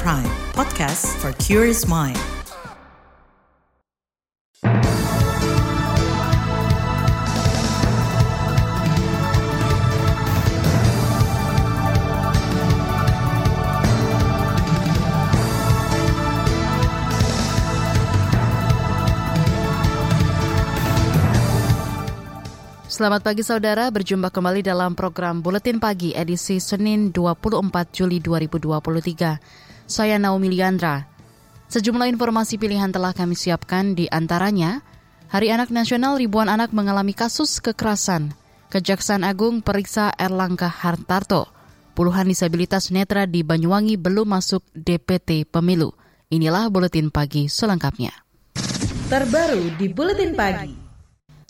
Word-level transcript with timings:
Prime, 0.00 0.24
podcast 0.56 1.04
for 1.20 1.36
curious 1.36 1.84
mind. 1.84 2.16
Selamat 22.92 23.24
pagi 23.24 23.40
saudara, 23.40 23.90
berjumpa 23.90 24.30
kembali 24.30 24.62
dalam 24.62 24.92
program 24.94 25.42
Buletin 25.42 25.80
Pagi 25.82 26.14
edisi 26.16 26.60
Senin 26.62 27.10
24 27.10 27.90
Juli 27.92 28.20
2023. 28.20 29.61
Saya 29.92 30.16
Naomi 30.16 30.48
Liandra. 30.48 31.04
Sejumlah 31.68 32.08
informasi 32.08 32.56
pilihan 32.56 32.88
telah 32.88 33.12
kami 33.12 33.36
siapkan 33.36 33.92
di 33.92 34.08
antaranya, 34.08 34.80
Hari 35.28 35.52
Anak 35.52 35.68
Nasional 35.68 36.16
ribuan 36.16 36.48
anak 36.48 36.72
mengalami 36.72 37.12
kasus 37.12 37.60
kekerasan. 37.60 38.32
Kejaksaan 38.72 39.20
Agung 39.20 39.60
periksa 39.60 40.08
Erlangga 40.16 40.72
Hartarto. 40.72 41.52
Puluhan 41.92 42.24
disabilitas 42.24 42.88
netra 42.88 43.28
di 43.28 43.44
Banyuwangi 43.44 44.00
belum 44.00 44.32
masuk 44.32 44.64
DPT 44.72 45.44
pemilu. 45.44 45.92
Inilah 46.32 46.72
Buletin 46.72 47.12
Pagi 47.12 47.52
selengkapnya. 47.52 48.16
Terbaru 49.12 49.76
di 49.76 49.92
Buletin 49.92 50.32
Pagi. 50.32 50.81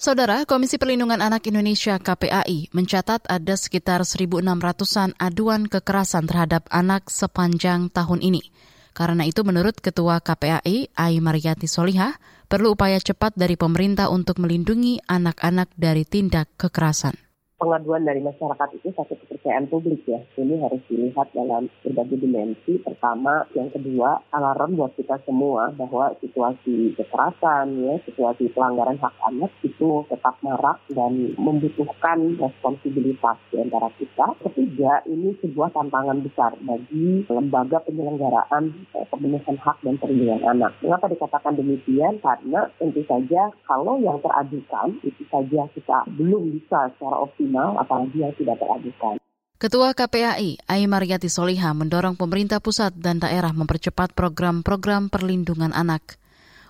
Saudara, 0.02 0.42
Komisi 0.51 0.83
Perlindungan 0.83 1.23
Anak 1.23 1.47
Indonesia 1.47 1.95
KPAI 1.95 2.74
mencatat 2.74 3.23
ada 3.23 3.55
sekitar 3.55 4.02
1.600-an 4.02 5.15
aduan 5.15 5.70
kekerasan 5.70 6.27
terhadap 6.27 6.66
anak 6.74 7.06
sepanjang 7.06 7.87
tahun 7.87 8.18
ini. 8.18 8.51
Karena 8.99 9.23
itu 9.23 9.46
menurut 9.46 9.79
Ketua 9.79 10.18
KPAI, 10.18 10.90
Ai 10.99 11.23
Mariati 11.23 11.71
Solihah, 11.71 12.18
perlu 12.51 12.74
upaya 12.74 12.99
cepat 12.99 13.38
dari 13.38 13.54
pemerintah 13.54 14.10
untuk 14.10 14.43
melindungi 14.43 14.99
anak-anak 15.07 15.71
dari 15.79 16.02
tindak 16.02 16.51
kekerasan 16.59 17.15
pengaduan 17.62 18.02
dari 18.02 18.18
masyarakat 18.18 18.68
itu 18.74 18.90
satu 18.90 19.15
kepercayaan 19.43 19.66
publik 19.66 20.07
ya. 20.07 20.23
Ini 20.38 20.54
harus 20.62 20.79
dilihat 20.87 21.35
dalam 21.35 21.66
berbagai 21.82 22.23
dimensi. 22.23 22.79
Pertama, 22.79 23.43
yang 23.59 23.74
kedua, 23.74 24.23
alarm 24.30 24.79
buat 24.79 24.95
kita 24.95 25.18
semua 25.26 25.74
bahwa 25.74 26.15
situasi 26.23 26.95
kekerasan, 26.95 27.74
ya, 27.82 27.99
situasi 28.07 28.54
pelanggaran 28.54 29.02
hak 29.02 29.10
anak 29.26 29.51
itu 29.66 30.07
tetap 30.07 30.38
marak 30.46 30.79
dan 30.95 31.34
membutuhkan 31.34 32.38
responsibilitas 32.38 33.37
di 33.51 33.59
antara 33.59 33.90
kita. 33.99 34.38
Ketiga, 34.46 35.02
ini 35.10 35.34
sebuah 35.43 35.74
tantangan 35.74 36.23
besar 36.23 36.54
bagi 36.62 37.27
lembaga 37.27 37.82
penyelenggaraan 37.82 38.71
eh, 38.95 39.06
pemenuhan 39.10 39.59
hak 39.59 39.82
dan 39.82 39.99
perlindungan 39.99 40.46
anak. 40.46 40.79
Mengapa 40.87 41.10
dikatakan 41.10 41.59
demikian? 41.59 42.23
Karena 42.23 42.71
tentu 42.79 43.02
saja 43.10 43.51
kalau 43.66 43.99
yang 43.99 44.23
teradukan 44.23 45.02
itu 45.02 45.27
saja 45.27 45.66
kita 45.74 46.06
belum 46.15 46.54
bisa 46.54 46.95
secara 46.95 47.18
optimal 47.18 47.74
apalagi 47.82 48.23
yang 48.23 48.34
tidak 48.38 48.62
teradukan. 48.62 49.18
Ketua 49.63 49.95
KPAI, 49.95 50.59
Ai 50.66 50.91
Mariati 50.91 51.30
Soliha 51.30 51.71
mendorong 51.71 52.18
pemerintah 52.18 52.59
pusat 52.59 52.99
dan 52.99 53.23
daerah 53.23 53.55
mempercepat 53.55 54.10
program-program 54.10 55.07
perlindungan 55.07 55.71
anak. 55.71 56.18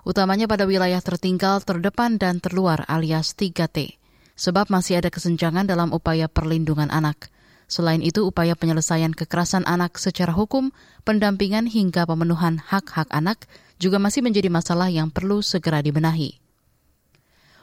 Utamanya 0.04 0.44
pada 0.44 0.68
wilayah 0.68 1.00
tertinggal, 1.00 1.64
terdepan, 1.64 2.20
dan 2.20 2.36
terluar 2.44 2.84
alias 2.92 3.32
3T. 3.32 3.96
Sebab 4.36 4.68
masih 4.68 5.00
ada 5.00 5.08
kesenjangan 5.08 5.64
dalam 5.64 5.88
upaya 5.88 6.28
perlindungan 6.28 6.92
anak. 6.92 7.32
Selain 7.64 8.04
itu, 8.04 8.28
upaya 8.28 8.52
penyelesaian 8.52 9.16
kekerasan 9.16 9.64
anak 9.64 9.96
secara 9.96 10.36
hukum, 10.36 10.68
pendampingan 11.08 11.72
hingga 11.72 12.04
pemenuhan 12.04 12.60
hak-hak 12.60 13.08
anak 13.08 13.48
juga 13.80 13.96
masih 13.96 14.20
menjadi 14.20 14.52
masalah 14.52 14.92
yang 14.92 15.08
perlu 15.08 15.40
segera 15.40 15.80
dibenahi. 15.80 16.41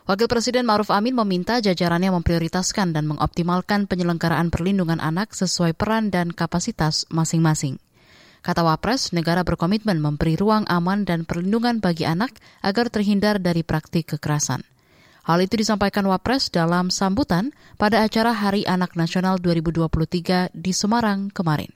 Wakil 0.10 0.26
Presiden 0.26 0.66
Maruf 0.66 0.90
Amin 0.90 1.14
meminta 1.14 1.62
jajarannya 1.62 2.10
memprioritaskan 2.10 2.98
dan 2.98 3.06
mengoptimalkan 3.06 3.86
penyelenggaraan 3.86 4.50
perlindungan 4.50 4.98
anak 4.98 5.38
sesuai 5.38 5.78
peran 5.78 6.10
dan 6.10 6.34
kapasitas 6.34 7.06
masing-masing. 7.14 7.78
Kata 8.42 8.66
Wapres, 8.66 9.14
negara 9.14 9.46
berkomitmen 9.46 10.02
memberi 10.02 10.34
ruang 10.34 10.66
aman 10.66 11.06
dan 11.06 11.30
perlindungan 11.30 11.78
bagi 11.78 12.10
anak 12.10 12.34
agar 12.66 12.90
terhindar 12.90 13.38
dari 13.38 13.62
praktik 13.62 14.18
kekerasan. 14.18 14.66
Hal 15.30 15.46
itu 15.46 15.62
disampaikan 15.62 16.10
Wapres 16.10 16.50
dalam 16.50 16.90
sambutan 16.90 17.54
pada 17.78 18.02
acara 18.02 18.34
Hari 18.34 18.66
Anak 18.66 18.98
Nasional 18.98 19.38
2023 19.38 20.50
di 20.58 20.74
Semarang 20.74 21.30
kemarin. 21.30 21.70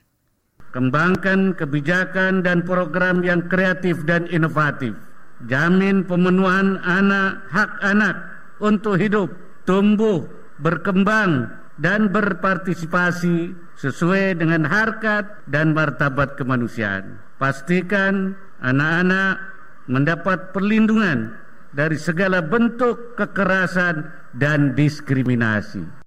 Kembangkan 0.73 1.53
kebijakan 1.53 2.41
dan 2.41 2.65
program 2.65 3.21
yang 3.21 3.45
kreatif 3.45 4.01
dan 4.09 4.25
inovatif 4.25 5.12
jamin 5.47 6.07
pemenuhan 6.07 6.79
anak 6.83 7.43
hak 7.51 7.71
anak 7.83 8.15
untuk 8.63 8.95
hidup, 8.99 9.29
tumbuh, 9.67 10.23
berkembang 10.59 11.51
dan 11.81 12.13
berpartisipasi 12.13 13.51
sesuai 13.79 14.37
dengan 14.37 14.63
harkat 14.63 15.25
dan 15.49 15.73
martabat 15.73 16.37
kemanusiaan. 16.37 17.19
Pastikan 17.41 18.37
anak-anak 18.61 19.41
mendapat 19.89 20.53
perlindungan 20.55 21.35
dari 21.73 21.97
segala 21.97 22.39
bentuk 22.45 23.17
kekerasan 23.17 24.05
dan 24.37 24.77
diskriminasi. 24.77 26.02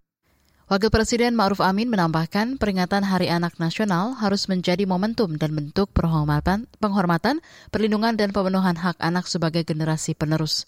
Wakil 0.66 0.90
Presiden 0.90 1.38
Ma'ruf 1.38 1.62
Amin 1.62 1.86
menambahkan 1.86 2.58
peringatan 2.58 3.06
Hari 3.06 3.30
Anak 3.30 3.62
Nasional 3.62 4.18
harus 4.18 4.50
menjadi 4.50 4.82
momentum 4.82 5.38
dan 5.38 5.54
bentuk 5.54 5.94
penghormatan, 5.94 6.66
penghormatan, 6.82 7.38
perlindungan 7.70 8.18
dan 8.18 8.34
pemenuhan 8.34 8.74
hak 8.74 8.98
anak 8.98 9.30
sebagai 9.30 9.62
generasi 9.62 10.18
penerus. 10.18 10.66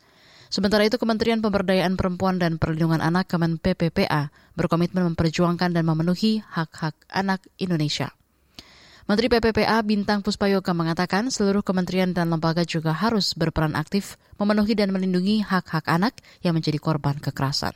Sementara 0.55 0.87
itu 0.87 1.03
Kementerian 1.03 1.43
Pemberdayaan 1.43 1.99
Perempuan 1.99 2.39
dan 2.39 2.63
Perlindungan 2.63 3.03
Anak 3.03 3.27
Kemen 3.27 3.59
PPPA 3.59 4.31
berkomitmen 4.55 5.03
memperjuangkan 5.03 5.75
dan 5.75 5.83
memenuhi 5.83 6.47
hak-hak 6.47 6.95
anak 7.11 7.43
Indonesia. 7.59 8.15
Menteri 9.11 9.27
PPPA 9.27 9.83
Bintang 9.83 10.23
Puspayoga 10.23 10.79
mengatakan 10.79 11.27
seluruh 11.35 11.67
kementerian 11.67 12.15
dan 12.15 12.31
lembaga 12.31 12.63
juga 12.63 12.95
harus 12.95 13.35
berperan 13.35 13.75
aktif 13.75 14.15
memenuhi 14.39 14.79
dan 14.79 14.95
melindungi 14.95 15.43
hak-hak 15.43 15.91
anak 15.91 16.15
yang 16.47 16.55
menjadi 16.55 16.79
korban 16.79 17.19
kekerasan 17.19 17.75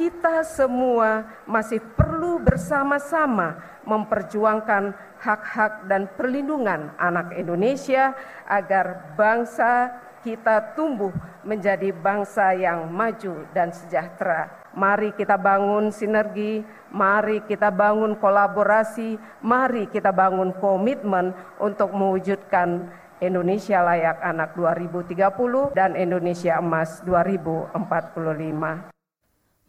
kita 0.00 0.40
semua 0.48 1.28
masih 1.44 1.76
perlu 1.92 2.40
bersama-sama 2.40 3.60
memperjuangkan 3.84 4.96
hak-hak 5.20 5.84
dan 5.92 6.08
perlindungan 6.16 6.96
anak 6.96 7.36
Indonesia 7.36 8.16
agar 8.48 9.12
bangsa 9.12 9.92
kita 10.24 10.72
tumbuh 10.72 11.12
menjadi 11.44 11.92
bangsa 11.92 12.56
yang 12.56 12.88
maju 12.88 13.44
dan 13.52 13.76
sejahtera. 13.76 14.48
Mari 14.72 15.12
kita 15.12 15.36
bangun 15.36 15.92
sinergi, 15.92 16.64
mari 16.88 17.44
kita 17.44 17.68
bangun 17.68 18.16
kolaborasi, 18.16 19.20
mari 19.44 19.84
kita 19.92 20.16
bangun 20.16 20.56
komitmen 20.56 21.36
untuk 21.60 21.92
mewujudkan 21.92 22.88
Indonesia 23.20 23.84
layak 23.84 24.16
anak 24.24 24.56
2030 24.56 25.76
dan 25.76 25.92
Indonesia 25.92 26.56
emas 26.56 27.04
2045. 27.04 28.99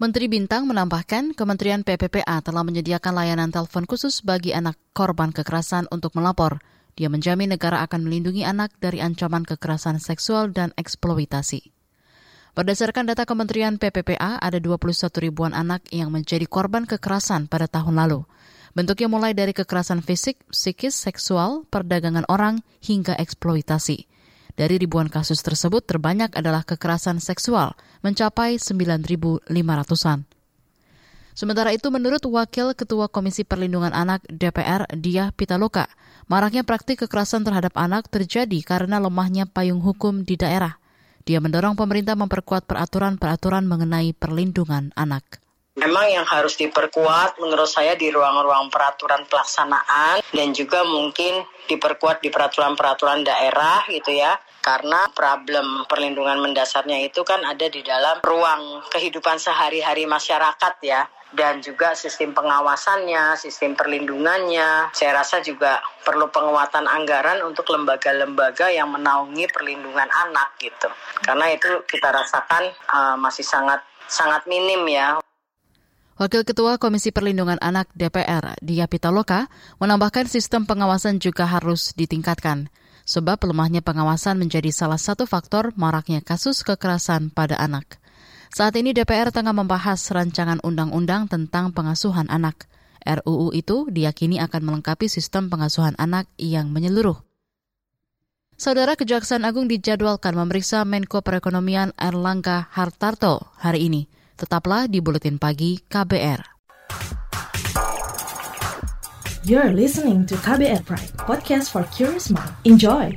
Menteri 0.01 0.25
Bintang 0.25 0.65
menambahkan 0.65 1.37
Kementerian 1.37 1.85
PPPA 1.85 2.41
telah 2.41 2.65
menyediakan 2.65 3.21
layanan 3.21 3.53
telepon 3.53 3.85
khusus 3.85 4.25
bagi 4.25 4.49
anak 4.49 4.73
korban 4.97 5.29
kekerasan 5.29 5.85
untuk 5.93 6.17
melapor. 6.17 6.57
Dia 6.97 7.05
menjamin 7.05 7.53
negara 7.53 7.85
akan 7.85 8.09
melindungi 8.09 8.41
anak 8.41 8.73
dari 8.81 8.97
ancaman 8.97 9.45
kekerasan 9.45 10.01
seksual 10.01 10.49
dan 10.57 10.73
eksploitasi. 10.73 11.69
Berdasarkan 12.57 13.13
data 13.13 13.29
Kementerian 13.29 13.77
PPPA, 13.77 14.41
ada 14.41 14.57
21 14.57 14.89
ribuan 15.21 15.53
anak 15.53 15.85
yang 15.93 16.09
menjadi 16.09 16.49
korban 16.49 16.89
kekerasan 16.89 17.45
pada 17.45 17.69
tahun 17.69 18.01
lalu. 18.01 18.25
Bentuknya 18.73 19.05
mulai 19.05 19.37
dari 19.37 19.53
kekerasan 19.53 20.01
fisik, 20.01 20.41
psikis, 20.49 20.97
seksual, 20.97 21.69
perdagangan 21.69 22.25
orang, 22.25 22.65
hingga 22.81 23.13
eksploitasi. 23.21 24.09
Dari 24.55 24.75
ribuan 24.77 25.07
kasus 25.07 25.39
tersebut, 25.39 25.87
terbanyak 25.87 26.35
adalah 26.35 26.67
kekerasan 26.67 27.23
seksual, 27.23 27.75
mencapai 28.03 28.59
9.500-an. 28.59 30.27
Sementara 31.31 31.71
itu, 31.71 31.87
menurut 31.87 32.21
Wakil 32.27 32.75
Ketua 32.75 33.07
Komisi 33.07 33.47
Perlindungan 33.47 33.95
Anak 33.95 34.27
DPR, 34.27 34.83
Diah 34.99 35.31
Pitaloka, 35.31 35.87
maraknya 36.27 36.67
praktik 36.67 37.07
kekerasan 37.07 37.47
terhadap 37.47 37.71
anak 37.79 38.11
terjadi 38.11 38.59
karena 38.61 38.99
lemahnya 38.99 39.47
payung 39.47 39.79
hukum 39.79 40.27
di 40.27 40.35
daerah. 40.35 40.75
Dia 41.23 41.39
mendorong 41.39 41.79
pemerintah 41.79 42.17
memperkuat 42.19 42.67
peraturan-peraturan 42.67 43.63
mengenai 43.63 44.11
perlindungan 44.11 44.91
anak. 44.97 45.39
Memang 45.79 46.03
yang 46.11 46.27
harus 46.27 46.59
diperkuat 46.59 47.39
menurut 47.39 47.71
saya 47.71 47.95
di 47.95 48.11
ruang-ruang 48.11 48.67
peraturan 48.67 49.23
pelaksanaan 49.23 50.19
dan 50.19 50.51
juga 50.51 50.83
mungkin 50.83 51.47
diperkuat 51.71 52.19
di 52.19 52.27
peraturan-peraturan 52.27 53.23
daerah 53.23 53.79
gitu 53.87 54.11
ya. 54.11 54.35
Karena 54.59 55.07
problem 55.15 55.87
perlindungan 55.87 56.43
mendasarnya 56.43 57.07
itu 57.07 57.23
kan 57.23 57.47
ada 57.47 57.71
di 57.71 57.79
dalam 57.87 58.19
ruang 58.19 58.83
kehidupan 58.91 59.39
sehari-hari 59.39 60.03
masyarakat 60.03 60.75
ya 60.83 61.07
dan 61.31 61.63
juga 61.63 61.95
sistem 61.95 62.35
pengawasannya, 62.35 63.39
sistem 63.39 63.71
perlindungannya. 63.71 64.91
Saya 64.91 65.23
rasa 65.23 65.39
juga 65.39 65.79
perlu 66.03 66.27
penguatan 66.27 66.83
anggaran 66.83 67.39
untuk 67.47 67.71
lembaga-lembaga 67.71 68.67
yang 68.67 68.91
menaungi 68.91 69.47
perlindungan 69.47 70.11
anak 70.11 70.51
gitu. 70.59 70.91
Karena 71.23 71.47
itu 71.47 71.87
kita 71.87 72.11
rasakan 72.11 72.75
uh, 72.91 73.15
masih 73.15 73.47
sangat 73.47 73.79
sangat 74.11 74.43
minim 74.51 74.83
ya. 74.91 75.15
Wakil 76.21 76.45
Ketua 76.45 76.77
Komisi 76.77 77.09
Perlindungan 77.09 77.57
Anak 77.57 77.89
DPR, 77.97 78.53
Dia 78.61 78.85
Pitaloka, 78.85 79.49
menambahkan 79.81 80.29
sistem 80.29 80.69
pengawasan 80.69 81.17
juga 81.17 81.49
harus 81.49 81.97
ditingkatkan, 81.97 82.69
sebab 83.09 83.41
lemahnya 83.41 83.81
pengawasan 83.81 84.37
menjadi 84.37 84.69
salah 84.69 85.01
satu 85.01 85.25
faktor 85.25 85.73
maraknya 85.73 86.21
kasus 86.21 86.61
kekerasan 86.61 87.33
pada 87.33 87.57
anak. 87.57 87.97
Saat 88.53 88.77
ini 88.77 88.93
DPR 88.93 89.33
tengah 89.33 89.49
membahas 89.49 89.97
rancangan 90.13 90.61
undang-undang 90.61 91.25
tentang 91.25 91.73
pengasuhan 91.73 92.29
anak. 92.29 92.69
RUU 93.01 93.49
itu 93.57 93.89
diyakini 93.89 94.37
akan 94.45 94.61
melengkapi 94.61 95.09
sistem 95.09 95.49
pengasuhan 95.49 95.97
anak 95.97 96.29
yang 96.37 96.69
menyeluruh. 96.69 97.17
Saudara 98.61 98.93
Kejaksaan 98.93 99.41
Agung 99.41 99.65
dijadwalkan 99.65 100.37
memeriksa 100.37 100.85
Menko 100.85 101.25
Perekonomian 101.25 101.97
Erlangga 101.97 102.69
Hartarto 102.69 103.49
hari 103.57 103.89
ini. 103.89 104.20
Tetaplah 104.41 104.89
di 104.89 104.97
Buletin 105.05 105.37
Pagi 105.37 105.77
KBR. 105.85 106.41
You're 109.45 109.69
listening 109.69 110.25
to 110.25 110.33
KBR 110.41 110.81
Pride, 110.81 111.13
podcast 111.29 111.69
for 111.69 111.85
curious 111.93 112.33
mind. 112.33 112.49
Enjoy! 112.65 113.13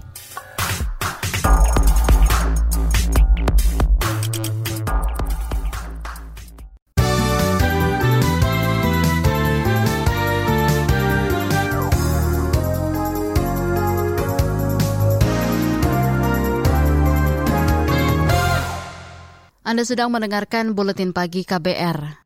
Anda 19.75 19.91
sedang 19.91 20.15
mendengarkan 20.15 20.79
buletin 20.79 21.11
pagi 21.11 21.43
KBR. 21.43 22.23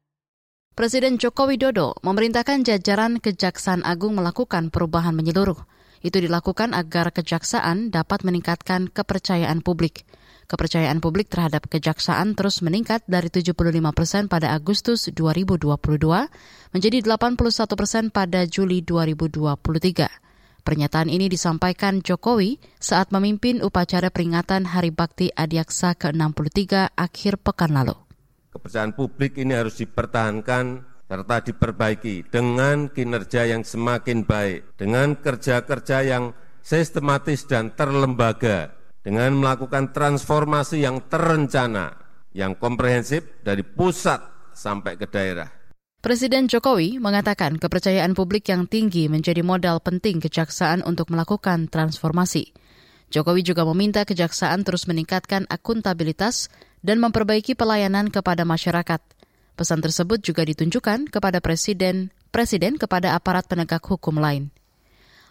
Presiden 0.77 1.17
Joko 1.17 1.49
Widodo 1.49 1.97
memerintahkan 2.05 2.61
jajaran 2.61 3.25
Kejaksaan 3.25 3.89
Agung 3.89 4.21
melakukan 4.21 4.69
perubahan 4.69 5.17
menyeluruh. 5.17 5.57
Itu 6.05 6.21
dilakukan 6.21 6.77
agar 6.77 7.09
kejaksaan 7.09 7.89
dapat 7.89 8.29
meningkatkan 8.29 8.93
kepercayaan 8.93 9.65
publik. 9.65 10.05
Kepercayaan 10.45 11.01
publik 11.01 11.33
terhadap 11.33 11.73
kejaksaan 11.73 12.37
terus 12.37 12.61
meningkat 12.61 13.01
dari 13.09 13.33
75 13.33 13.57
persen 13.97 14.29
pada 14.29 14.53
Agustus 14.53 15.09
2022 15.09 15.65
menjadi 16.77 16.99
81 17.01 17.81
persen 17.81 18.13
pada 18.13 18.45
Juli 18.45 18.85
2023. 18.85 20.28
Pernyataan 20.63 21.09
ini 21.09 21.27
disampaikan 21.33 22.05
Jokowi 22.05 22.61
saat 22.79 23.11
memimpin 23.11 23.65
upacara 23.65 24.13
peringatan 24.13 24.69
Hari 24.69 24.93
Bakti 24.93 25.33
Adiaksa 25.33 25.97
ke-63 25.97 26.95
akhir 26.95 27.41
pekan 27.41 27.73
lalu. 27.75 27.97
Kepercayaan 28.53 28.93
publik 28.93 29.37
ini 29.41 29.57
harus 29.57 29.81
dipertahankan 29.81 30.85
serta 31.09 31.37
diperbaiki 31.41 32.29
dengan 32.29 32.93
kinerja 32.93 33.49
yang 33.49 33.65
semakin 33.65 34.29
baik, 34.29 34.77
dengan 34.77 35.17
kerja-kerja 35.17 36.05
yang 36.05 36.37
sistematis 36.61 37.49
dan 37.49 37.73
terlembaga, 37.73 38.77
dengan 39.01 39.41
melakukan 39.41 39.97
transformasi 39.97 40.85
yang 40.85 41.09
terencana, 41.09 41.97
yang 42.37 42.55
komprehensif 42.61 43.41
dari 43.41 43.65
pusat 43.65 44.21
sampai 44.53 45.01
ke 45.01 45.09
daerah 45.09 45.58
Presiden 45.99 46.47
Jokowi 46.47 47.03
mengatakan 47.03 47.59
kepercayaan 47.59 48.15
publik 48.15 48.47
yang 48.55 48.71
tinggi 48.71 49.11
menjadi 49.11 49.43
modal 49.43 49.83
penting 49.83 50.23
kejaksaan 50.23 50.87
untuk 50.87 51.11
melakukan 51.11 51.67
transformasi. 51.67 52.55
Jokowi 53.11 53.43
juga 53.43 53.67
meminta 53.67 54.07
kejaksaan 54.07 54.63
terus 54.63 54.87
meningkatkan 54.87 55.51
akuntabilitas 55.51 56.55
dan 56.87 57.03
memperbaiki 57.03 57.59
pelayanan 57.59 58.15
kepada 58.15 58.47
masyarakat. 58.47 59.03
Pesan 59.59 59.83
tersebut 59.83 60.23
juga 60.23 60.47
ditunjukkan 60.47 61.11
kepada 61.11 61.43
presiden 61.43 62.15
presiden 62.31 62.79
kepada 62.79 63.19
aparat 63.19 63.51
penegak 63.51 63.83
hukum 63.83 64.23
lain. 64.23 64.55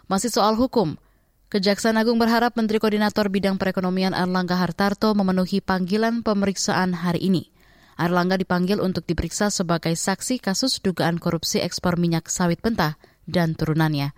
Masih 0.04 0.28
soal 0.28 0.52
hukum, 0.52 1.00
Kejaksaan 1.48 1.96
Agung 1.96 2.20
berharap 2.20 2.52
Menteri 2.60 2.76
Koordinator 2.76 3.32
Bidang 3.32 3.56
Perekonomian 3.56 4.12
Erlangga 4.12 4.60
Hartarto 4.60 5.16
memenuhi 5.16 5.64
panggilan 5.64 6.20
pemeriksaan 6.20 6.92
hari 6.92 7.24
ini. 7.24 7.48
Erlangga 7.98 8.38
dipanggil 8.38 8.78
untuk 8.78 9.02
diperiksa 9.10 9.50
sebagai 9.50 9.90
saksi 9.98 10.38
kasus 10.38 10.78
dugaan 10.78 11.18
korupsi 11.18 11.58
ekspor 11.58 11.98
minyak 11.98 12.30
sawit 12.30 12.62
mentah 12.62 12.94
dan 13.26 13.58
turunannya. 13.58 14.14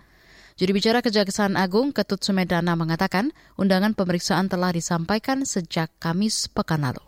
Juru 0.53 0.77
bicara 0.77 1.01
Kejaksaan 1.01 1.57
Agung 1.57 1.89
Ketut 1.89 2.21
Sumedana 2.21 2.77
mengatakan 2.77 3.33
undangan 3.57 3.97
pemeriksaan 3.97 4.45
telah 4.53 4.69
disampaikan 4.69 5.41
sejak 5.49 5.89
Kamis 5.97 6.45
pekan 6.45 6.85
lalu. 6.85 7.01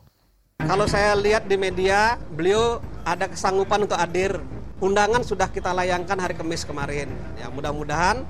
Kalau 0.65 0.89
saya 0.89 1.13
lihat 1.13 1.45
di 1.45 1.61
media, 1.61 2.17
beliau 2.33 2.81
ada 3.05 3.29
kesanggupan 3.29 3.85
untuk 3.85 4.01
hadir. 4.01 4.41
Undangan 4.81 5.21
sudah 5.21 5.53
kita 5.53 5.69
layangkan 5.77 6.17
hari 6.17 6.33
Kamis 6.33 6.65
kemarin. 6.65 7.13
Ya, 7.37 7.53
mudah-mudahan 7.53 8.25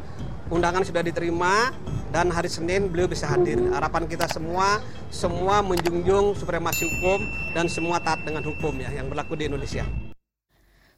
undangan 0.52 0.84
sudah 0.84 1.06
diterima 1.06 1.72
dan 2.14 2.30
hari 2.30 2.46
Senin 2.46 2.94
beliau 2.94 3.10
bisa 3.10 3.26
hadir. 3.26 3.58
Harapan 3.74 4.06
kita 4.06 4.30
semua, 4.30 4.78
semua 5.10 5.66
menjunjung 5.66 6.38
supremasi 6.38 6.86
hukum 6.86 7.20
dan 7.58 7.66
semua 7.66 7.98
taat 7.98 8.22
dengan 8.22 8.46
hukum 8.46 8.78
ya 8.78 8.94
yang 8.94 9.10
berlaku 9.10 9.34
di 9.34 9.50
Indonesia. 9.50 9.84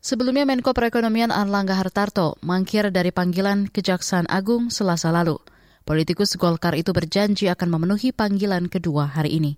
Sebelumnya 0.04 0.46
Menko 0.46 0.70
Perekonomian 0.76 1.34
Erlangga 1.34 1.74
Hartarto 1.74 2.38
mangkir 2.46 2.94
dari 2.94 3.10
panggilan 3.10 3.72
Kejaksaan 3.72 4.30
Agung 4.30 4.70
selasa 4.70 5.10
lalu. 5.10 5.42
Politikus 5.82 6.38
Golkar 6.38 6.78
itu 6.78 6.94
berjanji 6.94 7.50
akan 7.50 7.74
memenuhi 7.74 8.14
panggilan 8.14 8.70
kedua 8.70 9.10
hari 9.10 9.42
ini. 9.42 9.58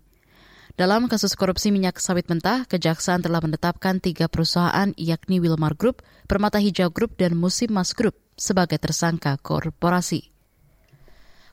Dalam 0.78 1.10
kasus 1.10 1.34
korupsi 1.34 1.74
minyak 1.74 1.98
sawit 1.98 2.30
mentah, 2.30 2.64
Kejaksaan 2.70 3.26
telah 3.26 3.42
menetapkan 3.44 3.98
tiga 3.98 4.30
perusahaan 4.30 4.94
yakni 4.96 5.42
Wilmar 5.42 5.74
Group, 5.74 6.06
Permata 6.30 6.62
Hijau 6.62 6.94
Group, 6.94 7.18
dan 7.18 7.36
Musim 7.36 7.74
Mas 7.74 7.92
Group 7.98 8.27
sebagai 8.38 8.78
tersangka 8.78 9.36
korporasi. 9.42 10.30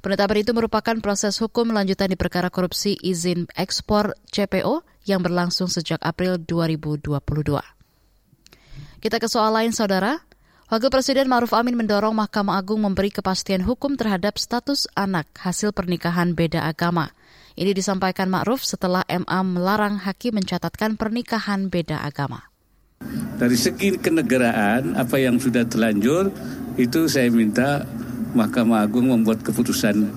Penetapan 0.05 0.45
itu 0.45 0.53
merupakan 0.53 1.01
proses 1.01 1.41
hukum 1.41 1.73
lanjutan 1.73 2.13
di 2.13 2.17
perkara 2.21 2.53
korupsi 2.53 2.93
izin 3.01 3.49
ekspor 3.57 4.13
CPO 4.29 4.85
yang 5.09 5.25
berlangsung 5.25 5.73
sejak 5.73 5.97
April 6.05 6.37
2022. 6.37 7.09
Kita 9.01 9.17
ke 9.17 9.29
soal 9.33 9.57
lain, 9.57 9.73
Saudara. 9.73 10.21
Wakil 10.69 10.89
Presiden 10.93 11.29
Maruf 11.29 11.53
Amin 11.57 11.77
mendorong 11.77 12.17
Mahkamah 12.17 12.57
Agung 12.57 12.85
memberi 12.85 13.13
kepastian 13.13 13.65
hukum 13.65 13.97
terhadap 14.01 14.41
status 14.41 14.89
anak 14.97 15.29
hasil 15.41 15.73
pernikahan 15.77 16.33
beda 16.33 16.65
agama. 16.65 17.13
Ini 17.55 17.77
disampaikan 17.77 18.27
Ma'ruf 18.27 18.67
setelah 18.67 19.07
MA 19.07 19.41
melarang 19.45 20.01
hakim 20.03 20.41
mencatatkan 20.41 20.99
pernikahan 20.99 21.71
beda 21.71 22.03
agama. 22.03 22.49
Dari 23.37 23.55
segi 23.55 24.01
kenegaraan, 24.01 24.97
apa 24.97 25.21
yang 25.21 25.39
sudah 25.39 25.63
terlanjur, 25.69 26.33
itu 26.75 27.07
saya 27.07 27.31
minta 27.31 27.87
Mahkamah 28.35 28.83
Agung 28.83 29.15
membuat 29.15 29.47
keputusan 29.47 30.11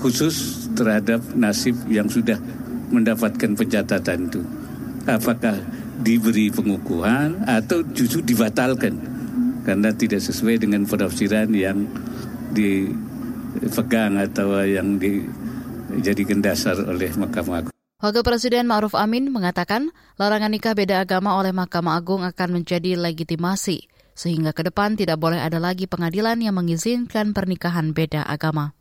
khusus 0.00 0.66
terhadap 0.72 1.20
nasib 1.36 1.76
yang 1.92 2.08
sudah 2.08 2.40
mendapatkan 2.88 3.52
pencatatan 3.52 4.32
itu. 4.32 4.40
Apakah 5.04 5.56
diberi 6.00 6.48
pengukuhan 6.48 7.44
atau 7.44 7.82
justru 7.92 8.24
dibatalkan 8.24 8.96
karena 9.68 9.92
tidak 9.92 10.24
sesuai 10.24 10.64
dengan 10.64 10.88
penafsiran 10.88 11.52
yang 11.52 11.84
dipegang 12.56 14.16
atau 14.16 14.64
yang 14.64 14.96
dijadikan 14.96 16.40
dasar 16.40 16.78
oleh 16.88 17.12
Mahkamah 17.12 17.68
Agung. 17.68 17.74
Wakil 17.98 18.22
Presiden 18.22 18.70
Ma'ruf 18.70 18.94
Amin 18.94 19.28
mengatakan 19.34 19.90
larangan 20.16 20.54
nikah 20.54 20.72
beda 20.72 21.02
agama 21.02 21.34
oleh 21.34 21.50
Mahkamah 21.50 21.98
Agung 21.98 22.22
akan 22.22 22.62
menjadi 22.62 22.94
legitimasi 22.94 23.97
sehingga 24.18 24.50
ke 24.50 24.66
depan 24.66 24.98
tidak 24.98 25.22
boleh 25.22 25.38
ada 25.38 25.62
lagi 25.62 25.86
pengadilan 25.86 26.42
yang 26.42 26.58
mengizinkan 26.58 27.30
pernikahan 27.30 27.94
beda 27.94 28.26
agama. 28.26 28.74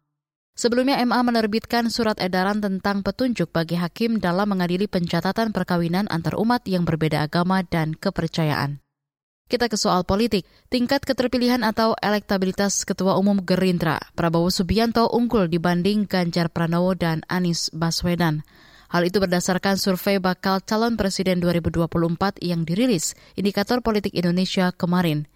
Sebelumnya 0.58 0.98
MA 1.06 1.22
menerbitkan 1.22 1.94
surat 1.94 2.18
edaran 2.18 2.58
tentang 2.58 3.06
petunjuk 3.06 3.54
bagi 3.54 3.78
hakim 3.78 4.18
dalam 4.18 4.50
mengadili 4.50 4.90
pencatatan 4.90 5.54
perkawinan 5.54 6.10
antar 6.10 6.34
umat 6.42 6.66
yang 6.66 6.82
berbeda 6.82 7.30
agama 7.30 7.62
dan 7.62 7.94
kepercayaan. 7.94 8.82
Kita 9.48 9.70
ke 9.70 9.78
soal 9.78 10.04
politik. 10.04 10.50
Tingkat 10.68 11.06
keterpilihan 11.06 11.64
atau 11.64 11.94
elektabilitas 12.02 12.84
Ketua 12.84 13.16
Umum 13.16 13.46
Gerindra, 13.46 13.96
Prabowo 14.12 14.52
Subianto 14.52 15.08
unggul 15.08 15.48
dibanding 15.48 16.10
Ganjar 16.10 16.52
Pranowo 16.52 16.98
dan 16.98 17.24
Anies 17.32 17.72
Baswedan. 17.72 18.44
Hal 18.88 19.04
itu 19.04 19.20
berdasarkan 19.20 19.76
survei 19.76 20.20
bakal 20.20 20.64
calon 20.64 20.96
presiden 20.96 21.44
2024 21.44 22.40
yang 22.40 22.64
dirilis 22.64 23.20
Indikator 23.36 23.84
Politik 23.84 24.16
Indonesia 24.16 24.72
kemarin. 24.72 25.28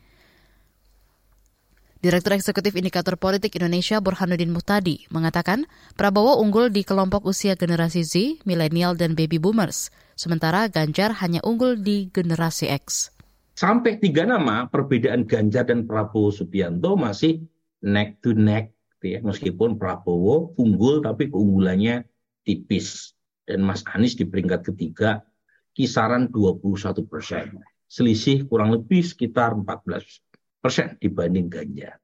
Direktur 2.02 2.34
Eksekutif 2.34 2.74
Indikator 2.74 3.14
Politik 3.14 3.54
Indonesia 3.62 4.02
Burhanuddin 4.02 4.50
Muhtadi 4.50 5.06
mengatakan 5.14 5.70
Prabowo 5.94 6.42
unggul 6.42 6.74
di 6.74 6.82
kelompok 6.82 7.30
usia 7.30 7.54
generasi 7.54 8.02
Z, 8.02 8.42
milenial 8.42 8.98
dan 8.98 9.14
baby 9.14 9.38
boomers, 9.38 9.94
sementara 10.18 10.66
Ganjar 10.66 11.14
hanya 11.22 11.46
unggul 11.46 11.78
di 11.78 12.10
generasi 12.10 12.74
X. 12.74 13.14
sampai 13.52 14.02
tiga 14.02 14.26
nama 14.26 14.66
perbedaan 14.66 15.28
Ganjar 15.30 15.70
dan 15.70 15.86
Prabowo 15.86 16.34
Subianto 16.34 16.98
masih 16.98 17.46
neck 17.86 18.18
to 18.24 18.34
neck 18.34 18.74
gitu 18.98 19.18
ya 19.18 19.20
meskipun 19.22 19.78
Prabowo 19.78 20.58
unggul 20.58 21.06
tapi 21.06 21.30
keunggulannya 21.30 22.06
tipis 22.42 23.11
dan 23.46 23.66
Mas 23.66 23.82
Anies 23.90 24.18
di 24.18 24.26
peringkat 24.28 24.74
ketiga 24.74 25.26
kisaran 25.72 26.30
21 26.30 27.08
persen 27.08 27.62
selisih 27.92 28.48
kurang 28.48 28.72
lebih 28.72 29.04
sekitar 29.04 29.52
14 29.52 30.64
persen 30.64 30.96
dibanding 31.02 31.52
Ganjar. 31.52 32.00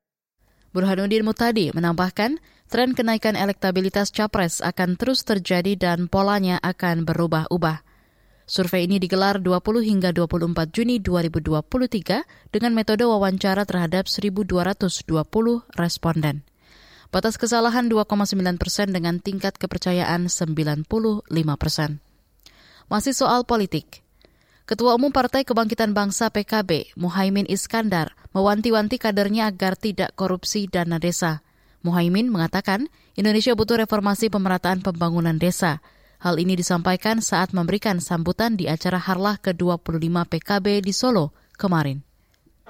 Burhanuddin 0.75 1.23
Mutadi 1.23 1.71
menambahkan, 1.71 2.43
tren 2.67 2.91
kenaikan 2.91 3.39
elektabilitas 3.39 4.11
capres 4.11 4.59
akan 4.59 4.99
terus 4.99 5.23
terjadi 5.23 5.79
dan 5.79 6.11
polanya 6.11 6.59
akan 6.59 7.07
berubah-ubah. 7.07 7.87
Survei 8.47 8.87
ini 8.87 8.99
digelar 8.99 9.39
20 9.43 9.83
hingga 9.83 10.15
24 10.15 10.71
Juni 10.71 11.03
2023 11.03 12.51
dengan 12.51 12.71
metode 12.75 13.03
wawancara 13.03 13.63
terhadap 13.67 14.07
1.220 14.07 14.47
responden. 15.75 16.47
Batas 17.07 17.39
kesalahan 17.39 17.87
2,9 17.87 18.59
persen 18.59 18.91
dengan 18.91 19.17
tingkat 19.23 19.55
kepercayaan 19.55 20.27
95 20.27 20.83
persen. 21.55 22.03
Masih 22.91 23.15
soal 23.15 23.43
politik. 23.47 24.03
Ketua 24.67 24.99
Umum 24.99 25.15
Partai 25.15 25.47
Kebangkitan 25.47 25.95
Bangsa 25.95 26.27
PKB, 26.27 26.95
Muhaimin 26.99 27.47
Iskandar, 27.47 28.19
mewanti-wanti 28.35 28.99
kadernya 28.99 29.47
agar 29.47 29.79
tidak 29.79 30.11
korupsi 30.19 30.67
dana 30.67 30.99
desa. 30.99 31.43
Muhaimin 31.87 32.27
mengatakan 32.27 32.91
Indonesia 33.15 33.55
butuh 33.55 33.79
reformasi 33.79 34.27
pemerataan 34.27 34.83
pembangunan 34.83 35.39
desa– 35.39 35.79
Hal 36.17 36.41
ini 36.41 36.57
disampaikan 36.57 37.21
saat 37.21 37.53
memberikan 37.53 38.01
sambutan 38.01 38.57
di 38.57 38.65
acara 38.65 38.97
Harlah 38.97 39.37
ke-25 39.37 40.09
PKB 40.25 40.81
di 40.81 40.89
Solo 40.89 41.29
kemarin. 41.53 42.01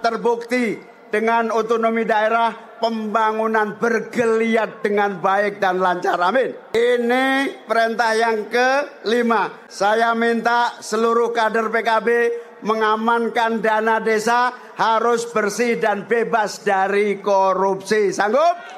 Terbukti 0.04 0.97
dengan 1.10 1.50
otonomi 1.54 2.04
daerah 2.04 2.68
pembangunan 2.78 3.76
bergeliat 3.78 4.86
dengan 4.86 5.18
baik 5.18 5.58
dan 5.58 5.82
lancar. 5.82 6.18
Amin. 6.22 6.54
Ini 6.74 7.26
perintah 7.66 8.14
yang 8.14 8.48
kelima. 8.48 9.66
Saya 9.68 10.14
minta 10.14 10.78
seluruh 10.80 11.34
kader 11.34 11.74
PKB 11.74 12.08
mengamankan 12.66 13.62
dana 13.62 14.02
desa 14.02 14.54
harus 14.78 15.30
bersih 15.30 15.78
dan 15.78 16.06
bebas 16.06 16.62
dari 16.66 17.18
korupsi. 17.22 18.14
Sanggup? 18.14 18.78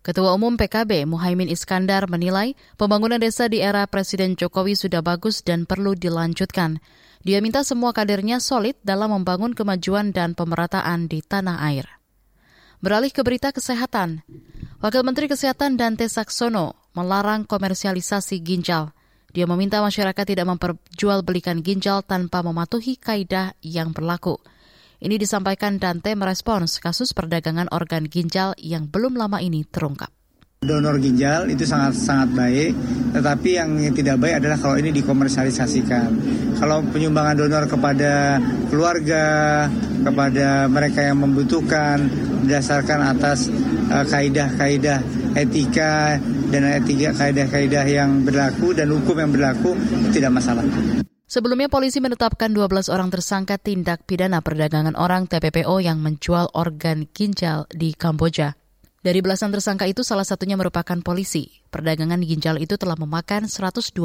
Ketua 0.00 0.32
Umum 0.32 0.56
PKB 0.56 1.04
Muhaimin 1.04 1.52
Iskandar 1.52 2.08
menilai 2.08 2.56
pembangunan 2.80 3.20
desa 3.20 3.52
di 3.52 3.60
era 3.60 3.84
Presiden 3.84 4.32
Jokowi 4.32 4.72
sudah 4.72 5.04
bagus 5.04 5.44
dan 5.44 5.68
perlu 5.68 5.92
dilanjutkan. 5.92 6.80
Dia 7.20 7.44
minta 7.44 7.60
semua 7.60 7.92
kadernya 7.92 8.40
solid 8.40 8.80
dalam 8.80 9.12
membangun 9.12 9.52
kemajuan 9.52 10.16
dan 10.16 10.32
pemerataan 10.32 11.04
di 11.04 11.20
tanah 11.20 11.60
air. 11.68 11.84
Beralih 12.80 13.12
ke 13.12 13.20
berita 13.20 13.52
kesehatan, 13.52 14.24
Wakil 14.80 15.04
Menteri 15.04 15.28
Kesehatan 15.28 15.76
Dante 15.76 16.08
Saksono 16.08 16.80
melarang 16.96 17.44
komersialisasi 17.44 18.40
ginjal. 18.40 18.96
Dia 19.36 19.44
meminta 19.44 19.84
masyarakat 19.84 20.24
tidak 20.24 20.48
memperjualbelikan 20.48 21.60
ginjal 21.60 22.00
tanpa 22.00 22.40
mematuhi 22.40 22.96
kaidah 22.96 23.52
yang 23.60 23.92
berlaku. 23.92 24.40
Ini 25.00 25.20
disampaikan 25.20 25.76
Dante 25.76 26.16
merespons 26.16 26.80
kasus 26.80 27.12
perdagangan 27.12 27.68
organ 27.68 28.08
ginjal 28.08 28.56
yang 28.56 28.88
belum 28.88 29.20
lama 29.20 29.44
ini 29.44 29.68
terungkap. 29.68 30.08
Donor 30.60 31.00
ginjal 31.00 31.48
itu 31.48 31.64
sangat 31.64 31.96
sangat 31.96 32.36
baik, 32.36 32.76
tetapi 33.16 33.56
yang 33.56 33.80
tidak 33.96 34.20
baik 34.20 34.44
adalah 34.44 34.60
kalau 34.60 34.76
ini 34.76 34.92
dikomersialisasikan. 34.92 36.12
Kalau 36.60 36.84
penyumbangan 36.84 37.40
donor 37.40 37.64
kepada 37.64 38.36
keluarga, 38.68 39.24
kepada 40.04 40.68
mereka 40.68 41.00
yang 41.00 41.24
membutuhkan 41.24 42.04
berdasarkan 42.44 43.00
atas 43.08 43.48
uh, 43.88 44.04
kaidah-kaidah 44.04 45.00
etika 45.40 46.20
dan 46.52 46.62
etika 46.76 47.16
kaidah-kaidah 47.16 47.84
yang 47.88 48.28
berlaku 48.28 48.76
dan 48.76 48.92
hukum 48.92 49.16
yang 49.16 49.32
berlaku 49.32 49.72
tidak 50.12 50.28
masalah. 50.44 50.68
Sebelumnya 51.24 51.72
polisi 51.72 52.04
menetapkan 52.04 52.52
12 52.52 52.92
orang 52.92 53.08
tersangka 53.08 53.56
tindak 53.56 54.04
pidana 54.04 54.44
perdagangan 54.44 54.92
orang 54.92 55.24
TPPO 55.24 55.80
yang 55.80 56.04
menjual 56.04 56.52
organ 56.52 57.08
ginjal 57.16 57.64
di 57.72 57.96
Kamboja. 57.96 58.59
Dari 59.00 59.24
belasan 59.24 59.48
tersangka 59.48 59.88
itu 59.88 60.04
salah 60.04 60.28
satunya 60.28 60.60
merupakan 60.60 61.00
polisi. 61.00 61.64
Perdagangan 61.72 62.20
ginjal 62.20 62.60
itu 62.60 62.76
telah 62.76 63.00
memakan 63.00 63.48
122 63.48 63.96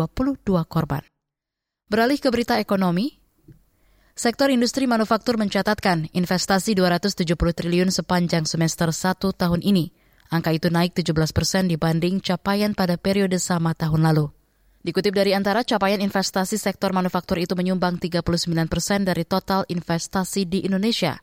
korban. 0.72 1.04
Beralih 1.92 2.18
ke 2.18 2.32
berita 2.32 2.58
ekonomi, 2.64 3.20
Sektor 4.16 4.48
industri 4.48 4.88
manufaktur 4.88 5.36
mencatatkan 5.36 6.08
investasi 6.16 6.72
270 6.72 7.36
triliun 7.36 7.92
sepanjang 7.92 8.48
semester 8.48 8.88
1 8.88 9.20
tahun 9.36 9.60
ini. 9.60 9.92
Angka 10.32 10.56
itu 10.56 10.72
naik 10.72 10.96
17 10.96 11.36
persen 11.36 11.68
dibanding 11.68 12.24
capaian 12.24 12.72
pada 12.72 12.96
periode 12.96 13.36
sama 13.44 13.75
tahun 13.75 14.08
lalu. 14.08 14.32
Dikutip 14.88 15.12
dari 15.12 15.36
antara 15.36 15.68
capaian 15.68 16.00
investasi 16.00 16.56
sektor 16.56 16.96
manufaktur 16.96 17.44
itu 17.44 17.60
menyumbang 17.60 18.00
39 18.00 18.24
persen 18.72 19.04
dari 19.04 19.28
total 19.28 19.68
investasi 19.68 20.48
di 20.48 20.64
Indonesia. 20.64 21.20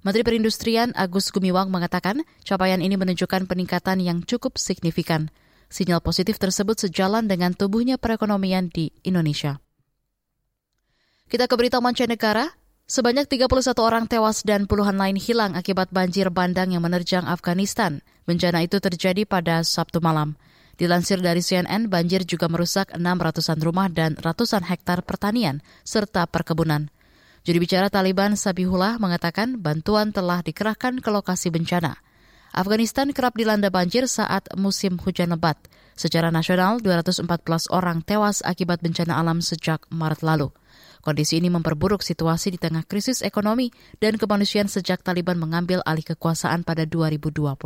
Menteri 0.00 0.24
Perindustrian 0.24 0.96
Agus 0.96 1.28
Gumiwang 1.28 1.68
mengatakan 1.68 2.24
capaian 2.40 2.80
ini 2.80 2.96
menunjukkan 2.96 3.44
peningkatan 3.44 4.00
yang 4.00 4.24
cukup 4.24 4.56
signifikan. 4.56 5.28
Sinyal 5.68 6.00
positif 6.00 6.40
tersebut 6.40 6.80
sejalan 6.80 7.28
dengan 7.28 7.52
tubuhnya 7.52 8.00
perekonomian 8.00 8.72
di 8.72 8.88
Indonesia. 9.04 9.60
Kita 11.28 11.46
ke 11.46 11.54
berita 11.54 11.78
mancanegara. 11.84 12.48
Sebanyak 12.90 13.30
31 13.30 13.78
orang 13.78 14.10
tewas 14.10 14.42
dan 14.42 14.66
puluhan 14.66 14.98
lain 14.98 15.14
hilang 15.14 15.54
akibat 15.54 15.94
banjir 15.94 16.26
bandang 16.32 16.74
yang 16.74 16.82
menerjang 16.82 17.22
Afghanistan. 17.22 18.02
Bencana 18.26 18.66
itu 18.66 18.82
terjadi 18.82 19.22
pada 19.28 19.62
Sabtu 19.62 20.02
malam. 20.02 20.34
Dilansir 20.74 21.22
dari 21.22 21.38
CNN, 21.38 21.86
banjir 21.86 22.26
juga 22.26 22.48
merusak 22.48 22.90
600-an 22.96 23.60
rumah 23.62 23.86
dan 23.92 24.18
ratusan 24.18 24.64
hektar 24.64 25.04
pertanian 25.06 25.62
serta 25.86 26.26
perkebunan. 26.26 26.90
Juri 27.40 27.56
bicara 27.56 27.88
Taliban 27.88 28.36
Sabihullah 28.36 29.00
mengatakan 29.00 29.56
bantuan 29.56 30.12
telah 30.12 30.44
dikerahkan 30.44 31.00
ke 31.00 31.08
lokasi 31.08 31.48
bencana. 31.48 31.96
Afghanistan 32.52 33.08
kerap 33.16 33.38
dilanda 33.38 33.72
banjir 33.72 34.04
saat 34.10 34.44
musim 34.58 35.00
hujan 35.00 35.32
lebat. 35.32 35.56
Secara 35.96 36.28
nasional, 36.28 36.82
214 36.84 37.24
orang 37.72 38.04
tewas 38.04 38.44
akibat 38.44 38.84
bencana 38.84 39.16
alam 39.16 39.40
sejak 39.40 39.86
Maret 39.88 40.20
lalu. 40.20 40.52
Kondisi 41.00 41.40
ini 41.40 41.48
memperburuk 41.48 42.04
situasi 42.04 42.52
di 42.52 42.58
tengah 42.60 42.84
krisis 42.84 43.24
ekonomi 43.24 43.72
dan 44.04 44.20
kemanusiaan 44.20 44.68
sejak 44.68 45.00
Taliban 45.00 45.40
mengambil 45.40 45.80
alih 45.88 46.04
kekuasaan 46.04 46.60
pada 46.60 46.84
2021. 46.84 47.56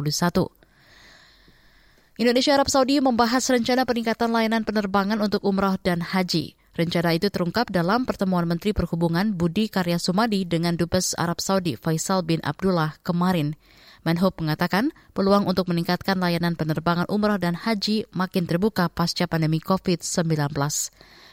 Indonesia 2.14 2.54
Arab 2.54 2.70
Saudi 2.70 3.02
membahas 3.02 3.42
rencana 3.50 3.82
peningkatan 3.82 4.30
layanan 4.30 4.62
penerbangan 4.62 5.18
untuk 5.18 5.42
umrah 5.42 5.74
dan 5.82 5.98
haji. 5.98 6.54
Rencana 6.74 7.14
itu 7.14 7.30
terungkap 7.30 7.70
dalam 7.70 8.02
pertemuan 8.02 8.50
Menteri 8.50 8.74
Perhubungan 8.74 9.30
Budi 9.30 9.70
Karya 9.70 9.94
Sumadi 10.02 10.42
dengan 10.42 10.74
Dubes 10.74 11.14
Arab 11.14 11.38
Saudi 11.38 11.78
Faisal 11.78 12.26
bin 12.26 12.42
Abdullah 12.42 12.98
kemarin. 13.06 13.54
Menhub 14.02 14.34
mengatakan 14.42 14.90
peluang 15.14 15.46
untuk 15.46 15.70
meningkatkan 15.70 16.18
layanan 16.18 16.58
penerbangan 16.58 17.06
umrah 17.06 17.38
dan 17.38 17.54
haji 17.54 18.10
makin 18.10 18.50
terbuka 18.50 18.90
pasca 18.90 19.30
pandemi 19.30 19.62
COVID-19. 19.62 20.50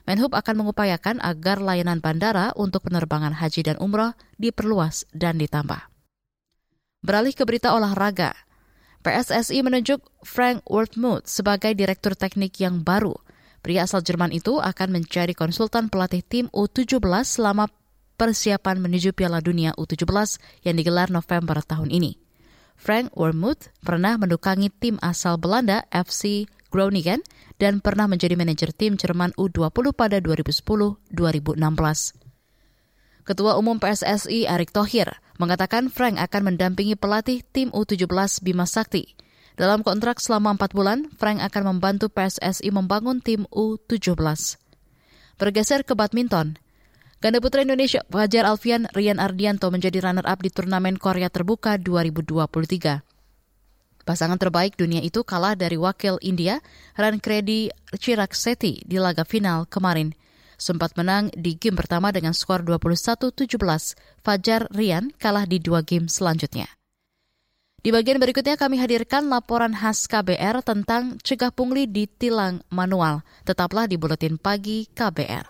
Menhub 0.05 0.31
akan 0.37 0.55
mengupayakan 0.61 1.17
agar 1.25 1.57
layanan 1.57 2.05
bandara 2.05 2.53
untuk 2.53 2.85
penerbangan 2.85 3.33
haji 3.33 3.65
dan 3.65 3.81
umrah 3.81 4.13
diperluas 4.37 5.09
dan 5.09 5.41
ditambah. 5.41 5.89
Beralih 7.01 7.33
ke 7.33 7.43
berita 7.49 7.73
olahraga, 7.73 8.37
PSSI 9.01 9.65
menunjuk 9.65 10.05
Frank 10.21 10.61
Worthmuth 10.69 11.25
sebagai 11.25 11.73
direktur 11.73 12.13
teknik 12.13 12.61
yang 12.61 12.85
baru. 12.85 13.17
Pria 13.61 13.85
asal 13.85 14.01
Jerman 14.01 14.33
itu 14.33 14.57
akan 14.57 14.89
menjadi 15.01 15.37
konsultan 15.37 15.87
pelatih 15.93 16.25
tim 16.25 16.49
U17 16.49 16.97
selama 17.25 17.69
persiapan 18.17 18.81
menuju 18.81 19.13
Piala 19.13 19.41
Dunia 19.41 19.73
U17 19.77 20.05
yang 20.65 20.75
digelar 20.77 21.13
November 21.13 21.61
tahun 21.61 21.93
ini. 21.93 22.17
Frank 22.81 23.13
Wormuth 23.13 23.69
pernah 23.85 24.17
mendukangi 24.17 24.73
tim 24.73 24.97
asal 25.05 25.37
Belanda 25.37 25.85
FC 25.93 26.49
Groningen 26.73 27.21
dan 27.61 27.77
pernah 27.77 28.09
menjadi 28.09 28.33
manajer 28.33 28.73
tim 28.73 28.97
Jerman 28.97 29.37
U20 29.37 29.93
pada 29.93 30.17
2010-2016. 30.17 31.13
Ketua 33.21 33.53
Umum 33.61 33.77
PSSI 33.77 34.49
Erick 34.49 34.73
Thohir 34.73 35.21
mengatakan 35.37 35.93
Frank 35.93 36.17
akan 36.17 36.53
mendampingi 36.53 36.97
pelatih 36.97 37.45
tim 37.53 37.69
U17 37.69 38.41
Bima 38.41 38.65
Sakti. 38.65 39.13
Dalam 39.59 39.83
kontrak 39.83 40.23
selama 40.23 40.55
empat 40.55 40.71
bulan, 40.71 41.11
Frank 41.19 41.43
akan 41.43 41.75
membantu 41.75 42.07
PSSI 42.07 42.71
membangun 42.71 43.19
tim 43.19 43.47
U17. 43.51 44.15
Bergeser 45.35 45.81
ke 45.83 45.97
badminton, 45.97 46.61
Ganda 47.21 47.37
putra 47.37 47.61
Indonesia 47.61 48.01
Fajar 48.09 48.49
Alfian 48.49 48.89
Rian 48.97 49.21
Ardianto 49.21 49.69
menjadi 49.69 50.01
runner-up 50.01 50.41
di 50.41 50.49
turnamen 50.49 50.97
Korea 50.97 51.29
Terbuka 51.29 51.77
2023. 51.77 53.05
Pasangan 54.01 54.41
terbaik 54.41 54.73
dunia 54.73 55.05
itu 55.05 55.21
kalah 55.21 55.53
dari 55.53 55.77
wakil 55.77 56.17
India, 56.25 56.65
Rankredi 56.97 57.69
Seti 58.33 58.81
di 58.81 58.97
laga 58.97 59.21
final 59.21 59.69
kemarin. 59.69 60.17
sempat 60.61 60.93
menang 60.93 61.33
di 61.33 61.57
game 61.57 61.73
pertama 61.73 62.13
dengan 62.13 62.37
skor 62.37 62.61
21-17. 62.61 63.57
Fajar 64.21 64.69
Rian 64.69 65.09
kalah 65.17 65.49
di 65.49 65.57
dua 65.57 65.81
game 65.81 66.05
selanjutnya. 66.05 66.80
Di 67.81 67.89
bagian 67.89 68.21
berikutnya 68.21 68.61
kami 68.61 68.77
hadirkan 68.77 69.25
laporan 69.25 69.73
khas 69.73 70.05
KBR 70.05 70.61
tentang 70.61 71.17
cegah 71.25 71.49
pungli 71.49 71.89
di 71.89 72.05
tilang 72.05 72.61
manual. 72.69 73.25
Tetaplah 73.41 73.89
di 73.89 73.97
Buletin 73.97 74.37
Pagi 74.37 74.85
KBR. 74.93 75.49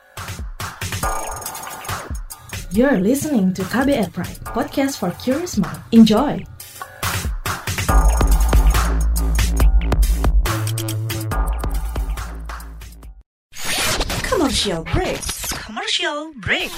You're 2.71 3.03
listening 3.03 3.51
to 3.59 3.67
KBR 3.67 4.15
Pride, 4.15 4.39
podcast 4.47 4.95
for 4.95 5.11
curious 5.19 5.59
mind. 5.59 5.75
Enjoy! 5.91 6.39
Commercial 14.23 14.87
break. 14.87 15.19
Commercial 15.67 16.31
break. 16.39 16.71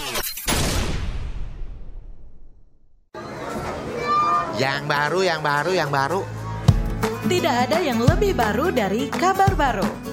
Yang 4.63 4.87
baru, 4.87 5.19
yang 5.27 5.41
baru, 5.43 5.71
yang 5.75 5.91
baru. 5.91 6.21
Tidak 7.27 7.55
ada 7.67 7.83
yang 7.83 7.99
lebih 7.99 8.31
baru 8.31 8.71
dari 8.71 9.11
kabar 9.11 9.51
baru. 9.59 10.12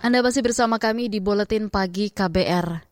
Anda 0.00 0.24
masih 0.24 0.40
bersama 0.40 0.80
kami 0.80 1.12
di 1.12 1.20
Buletin 1.20 1.68
Pagi 1.68 2.08
KBR. 2.08 2.88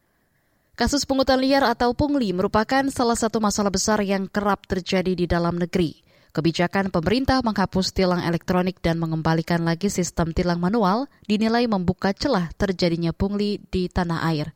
Kasus 0.77 1.09
pungutan 1.09 1.41
liar 1.41 1.65
atau 1.65 1.97
pungli 1.97 2.37
merupakan 2.37 2.85
salah 2.93 3.17
satu 3.17 3.41
masalah 3.41 3.73
besar 3.73 4.05
yang 4.05 4.29
kerap 4.29 4.69
terjadi 4.69 5.17
di 5.17 5.25
dalam 5.25 5.57
negeri. 5.57 6.05
Kebijakan 6.37 6.93
pemerintah 6.93 7.41
menghapus 7.41 7.97
tilang 7.97 8.21
elektronik 8.21 8.85
dan 8.85 9.01
mengembalikan 9.01 9.65
lagi 9.65 9.89
sistem 9.89 10.37
tilang 10.37 10.61
manual 10.61 11.09
dinilai 11.25 11.65
membuka 11.65 12.13
celah 12.13 12.53
terjadinya 12.61 13.17
pungli 13.17 13.57
di 13.73 13.89
tanah 13.89 14.29
air. 14.29 14.53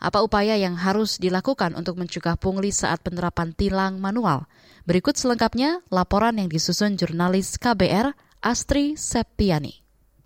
Apa 0.00 0.24
upaya 0.24 0.56
yang 0.56 0.80
harus 0.80 1.20
dilakukan 1.20 1.76
untuk 1.76 2.00
mencegah 2.00 2.40
pungli 2.40 2.72
saat 2.72 3.04
penerapan 3.04 3.52
tilang 3.52 4.00
manual? 4.00 4.48
Berikut 4.88 5.20
selengkapnya 5.20 5.84
laporan 5.92 6.40
yang 6.40 6.48
disusun 6.48 6.96
jurnalis 6.96 7.60
KBR 7.60 8.16
Astri 8.40 8.96
Septiani. 8.96 9.83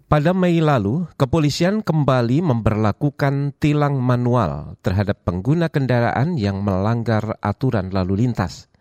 Pada 0.08 0.32
Mei 0.32 0.64
lalu, 0.64 1.04
kepolisian 1.20 1.84
kembali 1.84 2.40
memperlakukan 2.40 3.52
tilang 3.60 4.00
manual 4.00 4.80
terhadap 4.80 5.20
pengguna 5.28 5.68
kendaraan 5.68 6.40
yang 6.40 6.64
melanggar 6.64 7.36
aturan 7.44 7.92
lalu 7.92 8.24
lintas. 8.24 8.72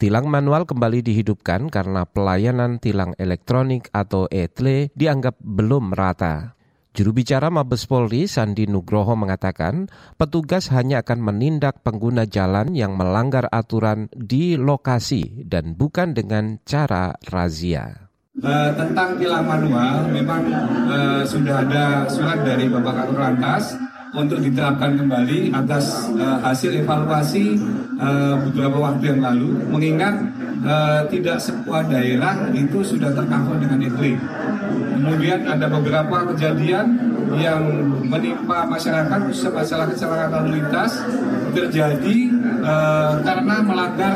Tilang 0.00 0.24
manual 0.32 0.64
kembali 0.64 1.04
dihidupkan 1.04 1.68
karena 1.68 2.08
pelayanan 2.08 2.80
tilang 2.80 3.12
elektronik 3.20 3.92
atau 3.92 4.24
ETLE 4.32 4.88
dianggap 4.96 5.36
belum 5.36 5.92
merata. 5.92 6.56
Juru 6.96 7.12
bicara 7.12 7.52
Mabes 7.52 7.84
Polri 7.84 8.24
Sandi 8.24 8.64
Nugroho 8.64 9.20
mengatakan, 9.20 9.92
petugas 10.16 10.72
hanya 10.72 11.04
akan 11.04 11.28
menindak 11.28 11.84
pengguna 11.84 12.24
jalan 12.24 12.72
yang 12.72 12.96
melanggar 12.96 13.52
aturan 13.52 14.08
di 14.16 14.56
lokasi 14.56 15.44
dan 15.44 15.76
bukan 15.76 16.16
dengan 16.16 16.56
cara 16.64 17.12
razia. 17.28 18.07
Uh, 18.38 18.70
tentang 18.78 19.18
tilang 19.18 19.42
manual 19.42 20.06
memang 20.14 20.46
uh, 20.86 21.26
sudah 21.26 21.66
ada 21.66 22.06
surat 22.06 22.38
dari 22.46 22.70
Bapak 22.70 22.94
Kakor 22.94 23.18
Lantas 23.18 23.74
untuk 24.14 24.38
diterapkan 24.38 24.94
kembali 24.94 25.50
atas 25.50 26.06
uh, 26.14 26.38
hasil 26.46 26.86
evaluasi 26.86 27.58
uh, 27.98 28.38
beberapa 28.46 28.78
waktu 28.78 29.10
yang 29.10 29.20
lalu 29.26 29.58
mengingat 29.74 30.22
uh, 30.62 31.02
tidak 31.10 31.42
sebuah 31.42 31.90
daerah 31.90 32.46
itu 32.54 32.78
sudah 32.86 33.10
tercover 33.10 33.58
dengan 33.58 33.82
iklim. 33.82 34.22
Kemudian 34.94 35.42
ada 35.42 35.66
beberapa 35.66 36.30
kejadian 36.30 36.94
yang 37.42 37.90
menimpa 38.06 38.70
masyarakat 38.70 39.18
khususnya 39.28 39.50
masalah 39.50 39.86
kecelakaan 39.90 40.30
lalu 40.30 40.62
lintas 40.62 41.02
terjadi 41.58 42.16
uh, 42.62 43.18
karena 43.26 43.66
melanggar 43.66 44.14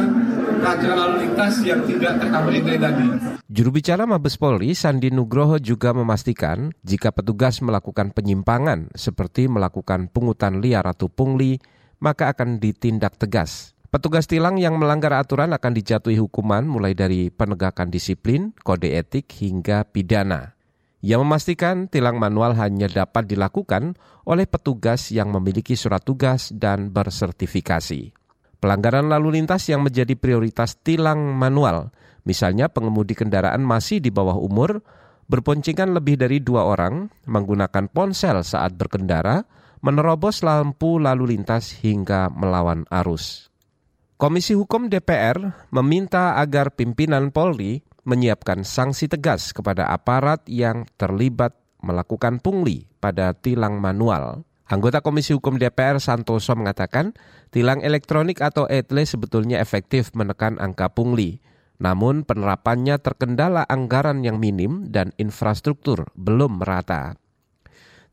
peraturan 0.62 0.96
lalu 0.96 1.16
lintas 1.27 1.55
yang 1.66 1.83
tidak 1.83 2.22
iklim 2.22 2.79
tadi. 2.79 3.07
Juru 3.51 3.70
bicara 3.75 4.07
Mabes 4.07 4.38
Polri 4.38 4.79
Sandi 4.79 5.11
Nugroho 5.11 5.59
juga 5.59 5.90
memastikan 5.90 6.70
jika 6.87 7.11
petugas 7.11 7.59
melakukan 7.59 8.14
penyimpangan 8.14 8.94
seperti 8.94 9.51
melakukan 9.51 10.07
pungutan 10.07 10.62
liar 10.62 10.87
atau 10.87 11.11
pungli, 11.11 11.59
maka 11.98 12.31
akan 12.31 12.62
ditindak 12.62 13.18
tegas. 13.18 13.75
Petugas 13.92 14.25
tilang 14.25 14.57
yang 14.57 14.81
melanggar 14.81 15.12
aturan 15.12 15.53
akan 15.53 15.72
dijatuhi 15.77 16.16
hukuman 16.16 16.64
mulai 16.64 16.96
dari 16.96 17.29
penegakan 17.29 17.92
disiplin, 17.92 18.57
kode 18.64 18.88
etik 18.88 19.29
hingga 19.37 19.85
pidana. 19.85 20.57
Ia 21.03 21.18
memastikan 21.18 21.90
tilang 21.90 22.16
manual 22.16 22.55
hanya 22.57 22.87
dapat 22.87 23.27
dilakukan 23.27 23.98
oleh 24.22 24.46
petugas 24.46 25.11
yang 25.11 25.35
memiliki 25.35 25.75
surat 25.75 26.01
tugas 26.01 26.55
dan 26.55 26.94
bersertifikasi. 26.94 28.21
Pelanggaran 28.62 29.11
lalu 29.11 29.42
lintas 29.42 29.66
yang 29.66 29.83
menjadi 29.83 30.14
prioritas 30.14 30.79
tilang 30.79 31.35
manual 31.35 31.90
Misalnya 32.22 32.70
pengemudi 32.70 33.18
kendaraan 33.18 33.66
masih 33.66 33.98
di 33.98 34.14
bawah 34.14 34.38
umur, 34.38 34.83
berponcingan 35.27 35.90
lebih 35.90 36.14
dari 36.14 36.38
dua 36.38 36.70
orang, 36.70 37.11
menggunakan 37.27 37.90
ponsel 37.90 38.46
saat 38.46 38.79
berkendara, 38.79 39.42
menerobos 39.83 40.46
lampu 40.46 41.03
lalu 41.03 41.35
lintas 41.35 41.75
hingga 41.83 42.31
melawan 42.31 42.87
arus. 43.03 43.51
Komisi 44.14 44.55
Hukum 44.55 44.87
DPR 44.87 45.66
meminta 45.75 46.38
agar 46.38 46.79
pimpinan 46.79 47.35
Polri 47.35 47.83
menyiapkan 48.07 48.62
sanksi 48.62 49.11
tegas 49.11 49.51
kepada 49.51 49.90
aparat 49.90 50.46
yang 50.46 50.87
terlibat 50.94 51.59
melakukan 51.83 52.38
pungli 52.38 52.87
pada 53.03 53.35
tilang 53.35 53.83
manual. 53.83 54.46
Anggota 54.72 55.04
Komisi 55.04 55.37
Hukum 55.37 55.61
DPR 55.61 56.00
Santoso 56.00 56.56
mengatakan, 56.56 57.12
tilang 57.52 57.85
elektronik 57.85 58.40
atau 58.40 58.64
etle 58.72 59.04
sebetulnya 59.04 59.61
efektif 59.61 60.16
menekan 60.16 60.56
angka 60.56 60.88
pungli. 60.88 61.44
Namun 61.76 62.24
penerapannya 62.24 62.96
terkendala 62.96 63.68
anggaran 63.68 64.24
yang 64.24 64.40
minim 64.40 64.88
dan 64.88 65.12
infrastruktur 65.20 66.08
belum 66.16 66.64
merata. 66.64 67.20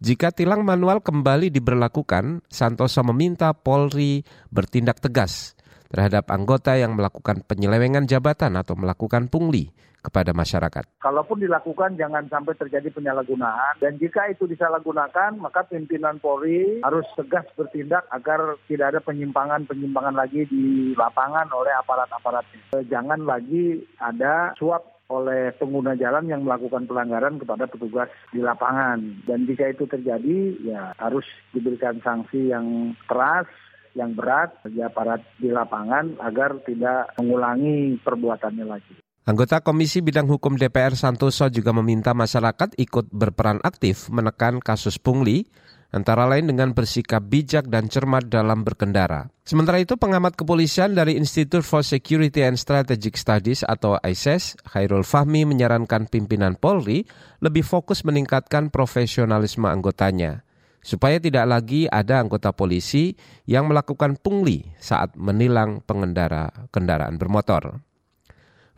Jika 0.04 0.36
tilang 0.36 0.67
manual 0.67 1.00
kembali 1.00 1.48
diberlakukan, 1.48 2.43
Santoso 2.52 3.08
meminta 3.08 3.56
Polri 3.56 4.28
bertindak 4.52 5.00
tegas 5.00 5.56
terhadap 5.89 6.30
anggota 6.30 6.78
yang 6.78 6.93
melakukan 6.93 7.41
penyelewengan 7.43 8.06
jabatan 8.06 8.56
atau 8.56 8.78
melakukan 8.78 9.28
pungli 9.28 9.73
kepada 9.99 10.32
masyarakat. 10.32 11.04
Kalaupun 11.04 11.43
dilakukan 11.43 11.99
jangan 11.99 12.23
sampai 12.32 12.56
terjadi 12.56 12.88
penyalahgunaan 12.88 13.84
dan 13.84 13.99
jika 13.99 14.32
itu 14.32 14.47
disalahgunakan 14.47 15.36
maka 15.36 15.67
pimpinan 15.67 16.23
Polri 16.23 16.80
harus 16.80 17.04
tegas 17.19 17.43
bertindak 17.60 18.08
agar 18.15 18.56
tidak 18.71 18.95
ada 18.95 18.99
penyimpangan-penyimpangan 19.04 20.15
lagi 20.15 20.47
di 20.47 20.95
lapangan 20.95 21.52
oleh 21.52 21.75
aparat-aparatnya. 21.75 22.80
Jangan 22.88 23.28
lagi 23.28 23.84
ada 23.99 24.56
suap 24.56 25.04
oleh 25.10 25.49
pengguna 25.58 25.97
jalan 25.97 26.30
yang 26.30 26.45
melakukan 26.45 26.86
pelanggaran 26.86 27.41
kepada 27.41 27.65
petugas 27.65 28.13
di 28.30 28.45
lapangan. 28.45 29.25
Dan 29.25 29.49
jika 29.49 29.73
itu 29.73 29.89
terjadi, 29.89 30.54
ya 30.62 30.93
harus 31.02 31.25
diberikan 31.49 31.97
sanksi 32.06 32.54
yang 32.54 32.93
keras, 33.10 33.49
yang 33.97 34.13
berat 34.13 34.60
bagi 34.62 34.82
aparat 34.82 35.21
di 35.39 35.49
lapangan 35.49 36.19
agar 36.21 36.62
tidak 36.65 37.13
mengulangi 37.17 37.97
perbuatannya 38.02 38.65
lagi. 38.65 38.93
Anggota 39.30 39.62
Komisi 39.62 40.02
Bidang 40.02 40.25
Hukum 40.25 40.58
DPR 40.58 40.97
Santoso 40.97 41.45
juga 41.54 41.69
meminta 41.69 42.17
masyarakat 42.17 42.73
ikut 42.82 43.13
berperan 43.13 43.62
aktif 43.62 44.10
menekan 44.10 44.58
kasus 44.58 44.97
pungli, 44.97 45.45
antara 45.93 46.25
lain 46.25 46.49
dengan 46.49 46.73
bersikap 46.73 47.21
bijak 47.30 47.69
dan 47.69 47.93
cermat 47.93 48.25
dalam 48.25 48.65
berkendara. 48.65 49.30
Sementara 49.45 49.82
itu, 49.82 49.97
pengamat 49.97 50.34
kepolisian 50.34 50.97
dari 50.97 51.13
Institute 51.17 51.65
for 51.65 51.86
Security 51.86 52.41
and 52.41 52.58
Strategic 52.58 53.17
Studies 53.17 53.62
atau 53.62 54.02
ISIS, 54.02 54.58
e 54.58 54.65
Khairul 54.65 55.06
Fahmi 55.06 55.45
menyarankan 55.45 56.10
pimpinan 56.10 56.58
Polri 56.58 57.06
lebih 57.41 57.62
fokus 57.62 58.02
meningkatkan 58.06 58.73
profesionalisme 58.73 59.69
anggotanya 59.69 60.41
supaya 60.80 61.20
tidak 61.20 61.46
lagi 61.48 61.86
ada 61.88 62.24
anggota 62.24 62.56
polisi 62.56 63.15
yang 63.46 63.68
melakukan 63.68 64.15
pungli 64.20 64.63
saat 64.80 65.15
menilang 65.20 65.84
pengendara 65.84 66.70
kendaraan 66.72 67.20
bermotor. 67.20 67.84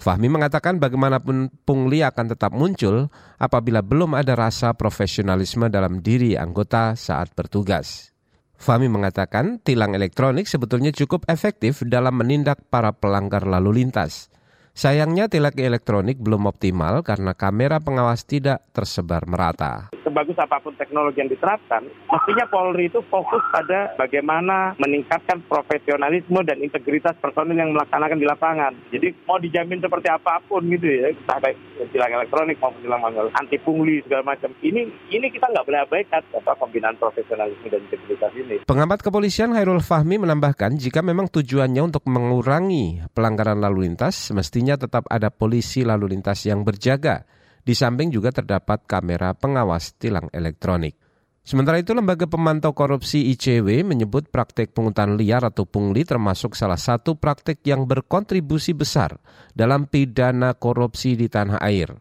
Fahmi 0.02 0.34
mengatakan 0.34 0.82
bagaimanapun 0.82 1.54
pungli 1.62 2.02
akan 2.02 2.34
tetap 2.34 2.50
muncul 2.58 3.14
apabila 3.38 3.86
belum 3.86 4.18
ada 4.18 4.34
rasa 4.34 4.74
profesionalisme 4.74 5.70
dalam 5.70 6.02
diri 6.02 6.34
anggota 6.34 6.98
saat 6.98 7.38
bertugas. 7.38 8.10
Fahmi 8.58 8.90
mengatakan 8.90 9.62
tilang 9.62 9.94
elektronik 9.94 10.50
sebetulnya 10.50 10.90
cukup 10.90 11.30
efektif 11.30 11.86
dalam 11.86 12.18
menindak 12.18 12.66
para 12.74 12.90
pelanggar 12.98 13.46
lalu 13.46 13.86
lintas. 13.86 14.34
Sayangnya 14.74 15.30
tilang 15.30 15.54
elektronik 15.54 16.18
belum 16.18 16.50
optimal 16.50 17.06
karena 17.06 17.38
kamera 17.38 17.78
pengawas 17.78 18.26
tidak 18.26 18.66
tersebar 18.74 19.30
merata. 19.30 20.01
Sebagus 20.12 20.38
apa 20.38 20.62
pun 20.62 20.78
teknologi 20.78 21.19
yang 21.19 21.28
diterapkan, 21.28 21.84
mestinya 21.89 22.45
Polri 22.47 22.88
itu 22.88 23.02
fokus 23.10 23.41
pada 23.50 23.97
bagaimana 23.97 24.78
meningkatkan 24.78 25.41
profesionalisme 25.50 26.39
dan 26.45 26.62
integritas 26.62 27.17
personil 27.17 27.58
yang 27.58 27.74
melaksanakan 27.74 28.19
di 28.19 28.28
lapangan. 28.28 28.74
Jadi 28.93 29.12
mau 29.28 29.41
dijamin 29.41 29.82
seperti 29.82 30.08
apa 30.13 30.39
pun 30.47 30.63
gitu 30.69 30.88
ya, 30.88 31.10
baik 31.41 31.58
tilang 31.89 32.13
elektronik 32.13 32.62
maupun 32.62 32.80
tilang 32.86 33.02
manual, 33.02 33.34
anti 33.36 33.58
pungli 33.58 34.00
segala 34.06 34.36
macam. 34.36 34.54
Ini 34.62 34.82
ini 35.12 35.28
kita 35.34 35.52
nggak 35.52 35.65
boleh 35.65 35.82
abaikan 35.84 36.21
apa 36.38 36.52
pembinaan 36.60 36.95
profesionalisme 37.02 37.67
dan 37.67 37.82
integritas 37.88 38.32
ini. 38.38 38.56
Pengamat 38.67 39.02
kepolisian 39.02 39.56
Hairul 39.58 39.82
Fahmi 39.82 40.21
menambahkan 40.21 40.78
jika 40.78 41.02
memang 41.02 41.32
tujuannya 41.34 41.82
untuk 41.82 42.06
mengurangi 42.06 43.02
pelanggaran 43.15 43.58
lalu 43.58 43.89
lintas, 43.89 44.30
mesti 44.30 44.52
Pastinya 44.52 44.76
tetap 44.76 45.08
ada 45.08 45.32
polisi 45.32 45.82
lalu 45.88 46.12
lintas 46.12 46.43
yang 46.43 46.67
berjaga. 46.67 47.24
Di 47.62 47.78
samping 47.78 48.10
juga 48.10 48.34
terdapat 48.34 48.89
kamera 48.89 49.38
pengawas 49.38 49.93
tilang 50.02 50.30
elektronik. 50.34 50.97
Sementara 51.41 51.82
itu, 51.82 51.97
Lembaga 51.97 52.30
Pemantau 52.30 52.69
Korupsi 52.78 53.34
ICW 53.34 53.82
menyebut 53.82 54.30
praktek 54.30 54.78
pungutan 54.78 55.17
liar 55.17 55.41
atau 55.41 55.65
pungli 55.65 56.06
termasuk 56.06 56.54
salah 56.54 56.78
satu 56.78 57.17
praktek 57.17 57.65
yang 57.65 57.89
berkontribusi 57.89 58.78
besar 58.78 59.17
dalam 59.50 59.89
pidana 59.89 60.54
korupsi 60.54 61.17
di 61.17 61.26
tanah 61.26 61.58
air. 61.65 61.97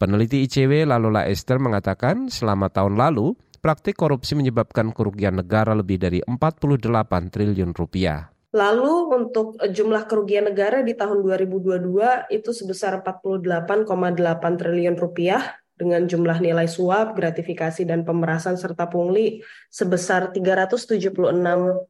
Peneliti 0.00 0.40
ICW 0.48 0.88
Lalola 0.88 1.28
Esther 1.28 1.60
mengatakan 1.60 2.32
selama 2.32 2.72
tahun 2.72 2.96
lalu, 2.96 3.36
praktik 3.60 4.00
korupsi 4.00 4.34
menyebabkan 4.34 4.90
kerugian 4.96 5.36
negara 5.36 5.76
lebih 5.76 6.00
dari 6.00 6.24
48 6.24 6.80
triliun 7.28 7.76
rupiah. 7.76 8.31
Lalu 8.52 8.92
untuk 9.16 9.56
eh, 9.64 9.72
jumlah 9.72 10.04
kerugian 10.04 10.52
negara 10.52 10.84
di 10.84 10.92
tahun 10.92 11.24
2022 11.24 12.28
itu 12.28 12.50
sebesar 12.52 13.00
48,8 13.00 14.60
triliun 14.60 14.96
rupiah 15.00 15.56
dengan 15.72 16.04
jumlah 16.04 16.38
nilai 16.38 16.68
suap, 16.68 17.16
gratifikasi 17.16 17.82
dan 17.88 18.04
pemerasan 18.04 18.60
serta 18.60 18.92
pungli 18.92 19.40
sebesar 19.72 20.36
376,7 20.36 21.88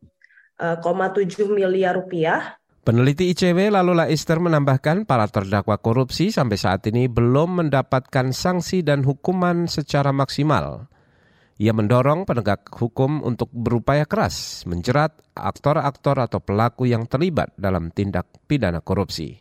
eh, 0.63 1.51
miliar 1.51 1.99
rupiah. 1.99 2.57
Peneliti 2.83 3.31
ICW 3.31 3.71
lalu 3.71 3.95
Laister 3.95 4.43
menambahkan 4.43 5.07
para 5.07 5.31
terdakwa 5.31 5.79
korupsi 5.79 6.35
sampai 6.35 6.59
saat 6.59 6.83
ini 6.91 7.07
belum 7.07 7.63
mendapatkan 7.63 8.35
sanksi 8.35 8.83
dan 8.83 9.07
hukuman 9.07 9.71
secara 9.71 10.11
maksimal. 10.11 10.91
Ia 11.63 11.71
mendorong 11.71 12.27
penegak 12.27 12.75
hukum 12.75 13.23
untuk 13.23 13.47
berupaya 13.55 14.03
keras 14.03 14.67
menjerat 14.67 15.15
aktor-aktor 15.31 16.19
atau 16.19 16.43
pelaku 16.43 16.91
yang 16.91 17.07
terlibat 17.07 17.55
dalam 17.55 17.95
tindak 17.95 18.27
pidana 18.51 18.83
korupsi. 18.83 19.39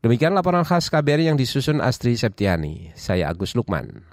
Demikian 0.00 0.32
laporan 0.32 0.64
khas 0.64 0.88
KBRI 0.88 1.28
yang 1.28 1.36
disusun 1.36 1.84
Astri 1.84 2.16
Septiani. 2.16 2.96
Saya 2.96 3.28
Agus 3.28 3.52
Lukman. 3.52 4.08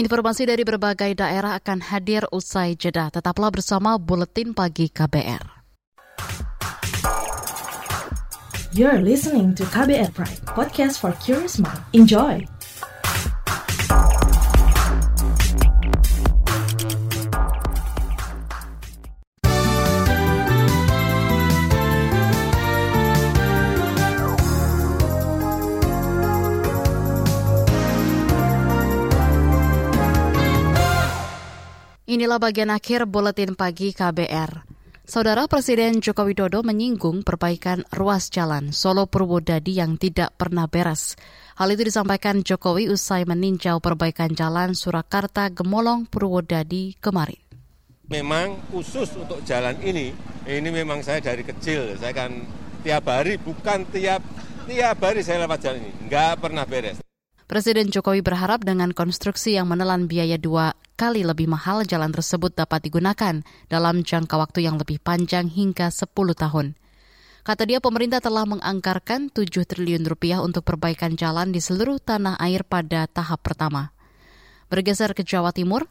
Informasi 0.00 0.48
dari 0.48 0.64
berbagai 0.64 1.12
daerah 1.12 1.60
akan 1.60 1.84
hadir 1.84 2.24
usai 2.32 2.72
jeda. 2.72 3.12
Tetaplah 3.12 3.52
bersama 3.52 4.00
Buletin 4.00 4.56
Pagi 4.56 4.88
KBR. 4.88 5.60
You're 8.72 9.04
listening 9.04 9.52
to 9.60 9.68
KBR 9.68 10.16
Pride, 10.16 10.40
podcast 10.56 11.04
for 11.04 11.12
curious 11.20 11.60
mind. 11.60 11.84
Enjoy! 11.92 12.57
Inilah 32.18 32.42
bagian 32.42 32.74
akhir 32.74 33.06
buletin 33.06 33.54
pagi 33.54 33.94
KBR. 33.94 34.66
Saudara 35.06 35.46
Presiden 35.46 36.02
Joko 36.02 36.26
Widodo 36.26 36.66
menyinggung 36.66 37.22
perbaikan 37.22 37.86
ruas 37.94 38.26
jalan 38.26 38.74
Solo 38.74 39.06
Purwodadi 39.06 39.78
yang 39.78 39.94
tidak 40.02 40.34
pernah 40.34 40.66
beres. 40.66 41.14
Hal 41.54 41.70
itu 41.70 41.86
disampaikan 41.86 42.42
Jokowi 42.42 42.90
usai 42.90 43.22
meninjau 43.22 43.78
perbaikan 43.78 44.34
jalan 44.34 44.74
Surakarta 44.74 45.46
Gemolong 45.54 46.10
Purwodadi 46.10 46.98
kemarin. 46.98 47.38
Memang 48.10 48.66
khusus 48.74 49.14
untuk 49.14 49.38
jalan 49.46 49.78
ini, 49.86 50.10
ini 50.42 50.68
memang 50.74 51.06
saya 51.06 51.22
dari 51.22 51.46
kecil, 51.46 51.94
saya 52.02 52.10
kan 52.10 52.34
tiap 52.82 53.06
hari, 53.06 53.38
bukan 53.38 53.86
tiap 53.94 54.26
tiap 54.66 54.98
hari 54.98 55.22
saya 55.22 55.46
lewat 55.46 55.62
jalan 55.62 55.86
ini, 55.86 56.10
nggak 56.10 56.42
pernah 56.42 56.66
beres. 56.66 56.98
Presiden 57.48 57.88
Jokowi 57.88 58.20
berharap 58.20 58.60
dengan 58.60 58.92
konstruksi 58.92 59.56
yang 59.56 59.72
menelan 59.72 60.04
biaya 60.04 60.36
dua 60.36 60.76
kali 61.00 61.24
lebih 61.24 61.48
mahal 61.48 61.80
jalan 61.88 62.12
tersebut 62.12 62.52
dapat 62.52 62.84
digunakan 62.84 63.40
dalam 63.72 64.04
jangka 64.04 64.36
waktu 64.36 64.68
yang 64.68 64.76
lebih 64.76 65.00
panjang 65.00 65.48
hingga 65.48 65.88
10 65.88 66.12
tahun. 66.12 66.76
Kata 67.48 67.64
dia 67.64 67.80
pemerintah 67.80 68.20
telah 68.20 68.44
menganggarkan 68.44 69.32
7 69.32 69.64
triliun 69.64 70.04
rupiah 70.04 70.44
untuk 70.44 70.60
perbaikan 70.60 71.16
jalan 71.16 71.48
di 71.48 71.64
seluruh 71.64 71.96
tanah 71.96 72.36
air 72.36 72.68
pada 72.68 73.08
tahap 73.08 73.40
pertama. 73.40 73.96
Bergeser 74.68 75.16
ke 75.16 75.24
Jawa 75.24 75.48
Timur, 75.56 75.88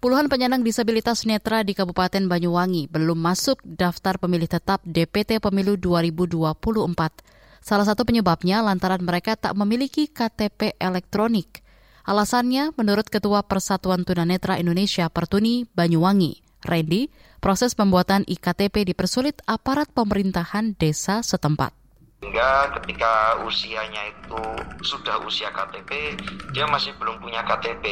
puluhan 0.00 0.32
penyandang 0.32 0.64
disabilitas 0.64 1.28
netra 1.28 1.68
di 1.68 1.76
Kabupaten 1.76 2.24
Banyuwangi 2.32 2.88
belum 2.88 3.20
masuk 3.20 3.60
daftar 3.60 4.16
pemilih 4.16 4.48
tetap 4.48 4.80
DPT 4.88 5.36
Pemilu 5.36 5.76
2024. 5.76 7.37
Salah 7.64 7.86
satu 7.86 8.06
penyebabnya 8.06 8.62
lantaran 8.62 9.02
mereka 9.02 9.34
tak 9.34 9.54
memiliki 9.58 10.08
KTP 10.10 10.78
elektronik. 10.78 11.62
Alasannya, 12.08 12.72
menurut 12.80 13.12
Ketua 13.12 13.44
Persatuan 13.44 14.02
Tunanetra 14.08 14.56
Indonesia 14.56 15.12
Pertuni 15.12 15.68
Banyuwangi, 15.76 16.40
Randy, 16.64 17.12
proses 17.38 17.76
pembuatan 17.76 18.24
IKTP 18.24 18.88
dipersulit 18.88 19.44
aparat 19.44 19.92
pemerintahan 19.92 20.74
desa 20.74 21.20
setempat. 21.20 21.76
Sehingga 22.18 22.74
ketika 22.74 23.38
usianya 23.46 24.10
itu 24.10 24.42
sudah 24.82 25.22
usia 25.22 25.54
KTP, 25.54 26.18
dia 26.50 26.66
masih 26.66 26.90
belum 26.98 27.22
punya 27.22 27.46
KTP 27.46 27.86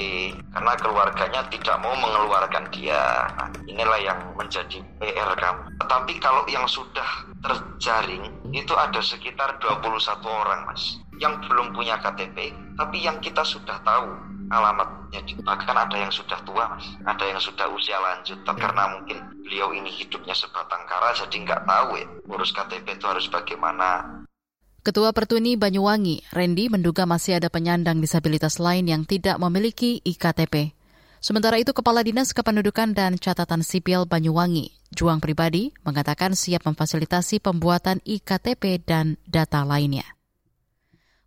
karena 0.50 0.72
keluarganya 0.82 1.46
tidak 1.46 1.78
mau 1.78 1.94
mengeluarkan 1.94 2.66
dia. 2.74 3.30
Nah, 3.38 3.46
inilah 3.70 4.02
yang 4.02 4.18
menjadi 4.34 4.82
PR 4.98 5.30
kami. 5.38 5.70
Tetapi 5.78 6.12
kalau 6.18 6.42
yang 6.50 6.66
sudah 6.66 7.06
terjaring 7.38 8.26
itu 8.50 8.74
ada 8.74 8.98
sekitar 8.98 9.62
21 9.62 10.26
orang, 10.26 10.66
Mas, 10.66 10.98
yang 11.22 11.38
belum 11.46 11.70
punya 11.70 11.94
KTP, 12.02 12.50
tapi 12.74 13.06
yang 13.06 13.22
kita 13.22 13.46
sudah 13.46 13.78
tahu 13.86 14.35
alamatnya 14.50 15.20
bahkan 15.42 15.74
ada 15.74 15.96
yang 15.96 16.12
sudah 16.12 16.38
tua 16.46 16.70
mas 16.70 16.86
ada 17.02 17.24
yang 17.26 17.40
sudah 17.42 17.66
usia 17.74 17.98
lanjut 17.98 18.38
tapi 18.46 18.62
karena 18.62 18.84
mungkin 18.98 19.18
beliau 19.42 19.74
ini 19.74 19.90
hidupnya 19.90 20.34
sebatang 20.34 20.86
kara 20.86 21.10
jadi 21.14 21.36
nggak 21.42 21.62
tahu 21.66 21.88
ya 21.98 22.06
urus 22.30 22.50
KTP 22.54 22.86
itu 22.98 23.06
harus 23.06 23.26
bagaimana 23.30 24.22
Ketua 24.86 25.10
Pertuni 25.10 25.58
Banyuwangi, 25.58 26.30
Randy 26.30 26.70
menduga 26.70 27.10
masih 27.10 27.42
ada 27.42 27.50
penyandang 27.50 27.98
disabilitas 27.98 28.62
lain 28.62 28.86
yang 28.86 29.02
tidak 29.02 29.34
memiliki 29.42 29.98
IKTP. 30.06 30.78
Sementara 31.18 31.58
itu, 31.58 31.74
Kepala 31.74 32.06
Dinas 32.06 32.30
Kependudukan 32.30 32.94
dan 32.94 33.18
Catatan 33.18 33.66
Sipil 33.66 34.06
Banyuwangi, 34.06 34.70
Juang 34.94 35.18
Pribadi, 35.18 35.74
mengatakan 35.82 36.38
siap 36.38 36.70
memfasilitasi 36.70 37.42
pembuatan 37.42 37.98
IKTP 38.06 38.78
dan 38.86 39.18
data 39.26 39.66
lainnya. 39.66 40.15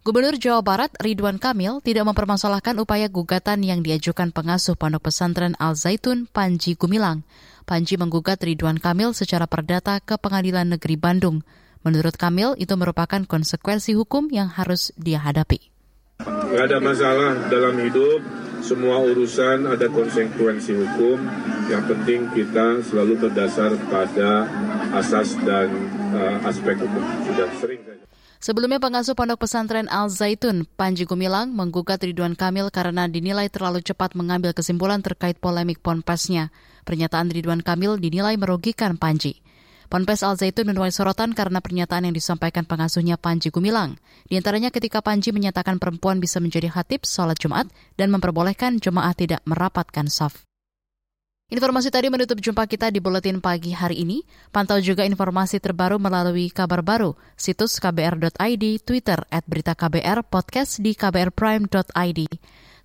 Gubernur 0.01 0.39
Jawa 0.39 0.63
Barat 0.63 0.91
Ridwan 0.97 1.37
Kamil 1.37 1.83
tidak 1.83 2.07
mempermasalahkan 2.07 2.79
upaya 2.79 3.11
gugatan 3.11 3.61
yang 3.61 3.83
diajukan 3.83 4.31
pengasuh 4.31 4.79
pondok 4.79 5.11
pesantren 5.11 5.53
Al 5.59 5.75
Zaitun 5.75 6.25
Panji 6.31 6.79
Gumilang. 6.79 7.27
Panji 7.67 7.99
menggugat 7.99 8.41
Ridwan 8.41 8.81
Kamil 8.81 9.13
secara 9.13 9.45
perdata 9.45 10.01
ke 10.01 10.17
Pengadilan 10.17 10.73
Negeri 10.73 10.97
Bandung 10.97 11.45
Menurut 11.79 12.19
Kamil, 12.19 12.59
itu 12.59 12.75
merupakan 12.75 13.23
konsekuensi 13.23 13.95
hukum 13.95 14.27
yang 14.35 14.51
harus 14.51 14.91
dia 14.99 15.23
hadapi. 15.23 15.71
Tidak 16.19 16.59
ada 16.59 16.83
masalah 16.83 17.47
dalam 17.47 17.79
hidup, 17.79 18.19
semua 18.59 18.99
urusan 18.99 19.63
ada 19.63 19.87
konsekuensi 19.87 20.75
hukum. 20.75 21.23
Yang 21.71 21.83
penting 21.95 22.19
kita 22.35 22.83
selalu 22.83 23.15
berdasar 23.15 23.79
pada 23.87 24.43
asas 24.91 25.39
dan 25.47 25.71
uh, 26.11 26.43
aspek 26.43 26.75
hukum. 26.83 27.03
Sudah 27.31 27.47
sering 27.63 27.79
saja. 27.87 27.98
Sebelumnya 28.39 28.79
pengasuh 28.79 29.19
pondok 29.19 29.43
pesantren 29.43 29.91
Al 29.91 30.07
Zaitun, 30.07 30.63
Panji 30.79 31.03
Gumilang, 31.03 31.51
menggugat 31.51 31.99
Ridwan 31.99 32.39
Kamil 32.39 32.71
karena 32.71 33.03
dinilai 33.11 33.51
terlalu 33.51 33.83
cepat 33.83 34.15
mengambil 34.15 34.55
kesimpulan 34.55 35.03
terkait 35.03 35.35
polemik 35.43 35.83
ponpesnya. 35.83 36.47
Pernyataan 36.87 37.35
Ridwan 37.35 37.59
Kamil 37.59 37.99
dinilai 37.99 38.39
merugikan 38.39 38.95
Panji. 38.95 39.43
Ponpes 39.91 40.23
Al 40.23 40.39
Zaitun 40.39 40.71
menuai 40.71 40.87
sorotan 40.87 41.35
karena 41.35 41.59
pernyataan 41.59 42.07
yang 42.07 42.15
disampaikan 42.15 42.63
pengasuhnya 42.63 43.19
Panji 43.19 43.51
Gumilang. 43.51 43.99
Di 44.31 44.39
antaranya 44.39 44.71
ketika 44.71 45.03
Panji 45.03 45.35
menyatakan 45.35 45.75
perempuan 45.75 46.23
bisa 46.23 46.39
menjadi 46.39 46.71
khatib 46.71 47.03
sholat 47.03 47.35
Jumat 47.35 47.67
dan 47.99 48.07
memperbolehkan 48.07 48.79
jemaah 48.79 49.11
tidak 49.19 49.43
merapatkan 49.43 50.07
saf. 50.07 50.48
Informasi 51.49 51.89
tadi 51.89 52.13
menutup 52.13 52.37
jumpa 52.37 52.69
kita 52.69 52.93
di 52.93 53.01
Buletin 53.01 53.41
Pagi 53.41 53.73
hari 53.73 54.05
ini. 54.05 54.21
Pantau 54.53 54.77
juga 54.77 55.01
informasi 55.01 55.57
terbaru 55.57 55.97
melalui 55.97 56.53
kabar 56.53 56.85
baru, 56.85 57.17
situs 57.33 57.81
kbr.id, 57.81 58.65
Twitter 58.85 59.25
at 59.33 59.41
berita 59.49 59.73
KBR, 59.73 60.29
podcast 60.29 60.77
di 60.77 60.93
kbrprime.id. 60.93 62.21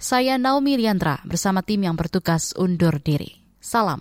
Saya 0.00 0.40
Naomi 0.40 0.80
Liandra 0.80 1.20
bersama 1.28 1.60
tim 1.60 1.84
yang 1.84 1.92
bertugas 1.92 2.56
undur 2.56 3.04
diri. 3.04 3.36
Salam. 3.60 4.00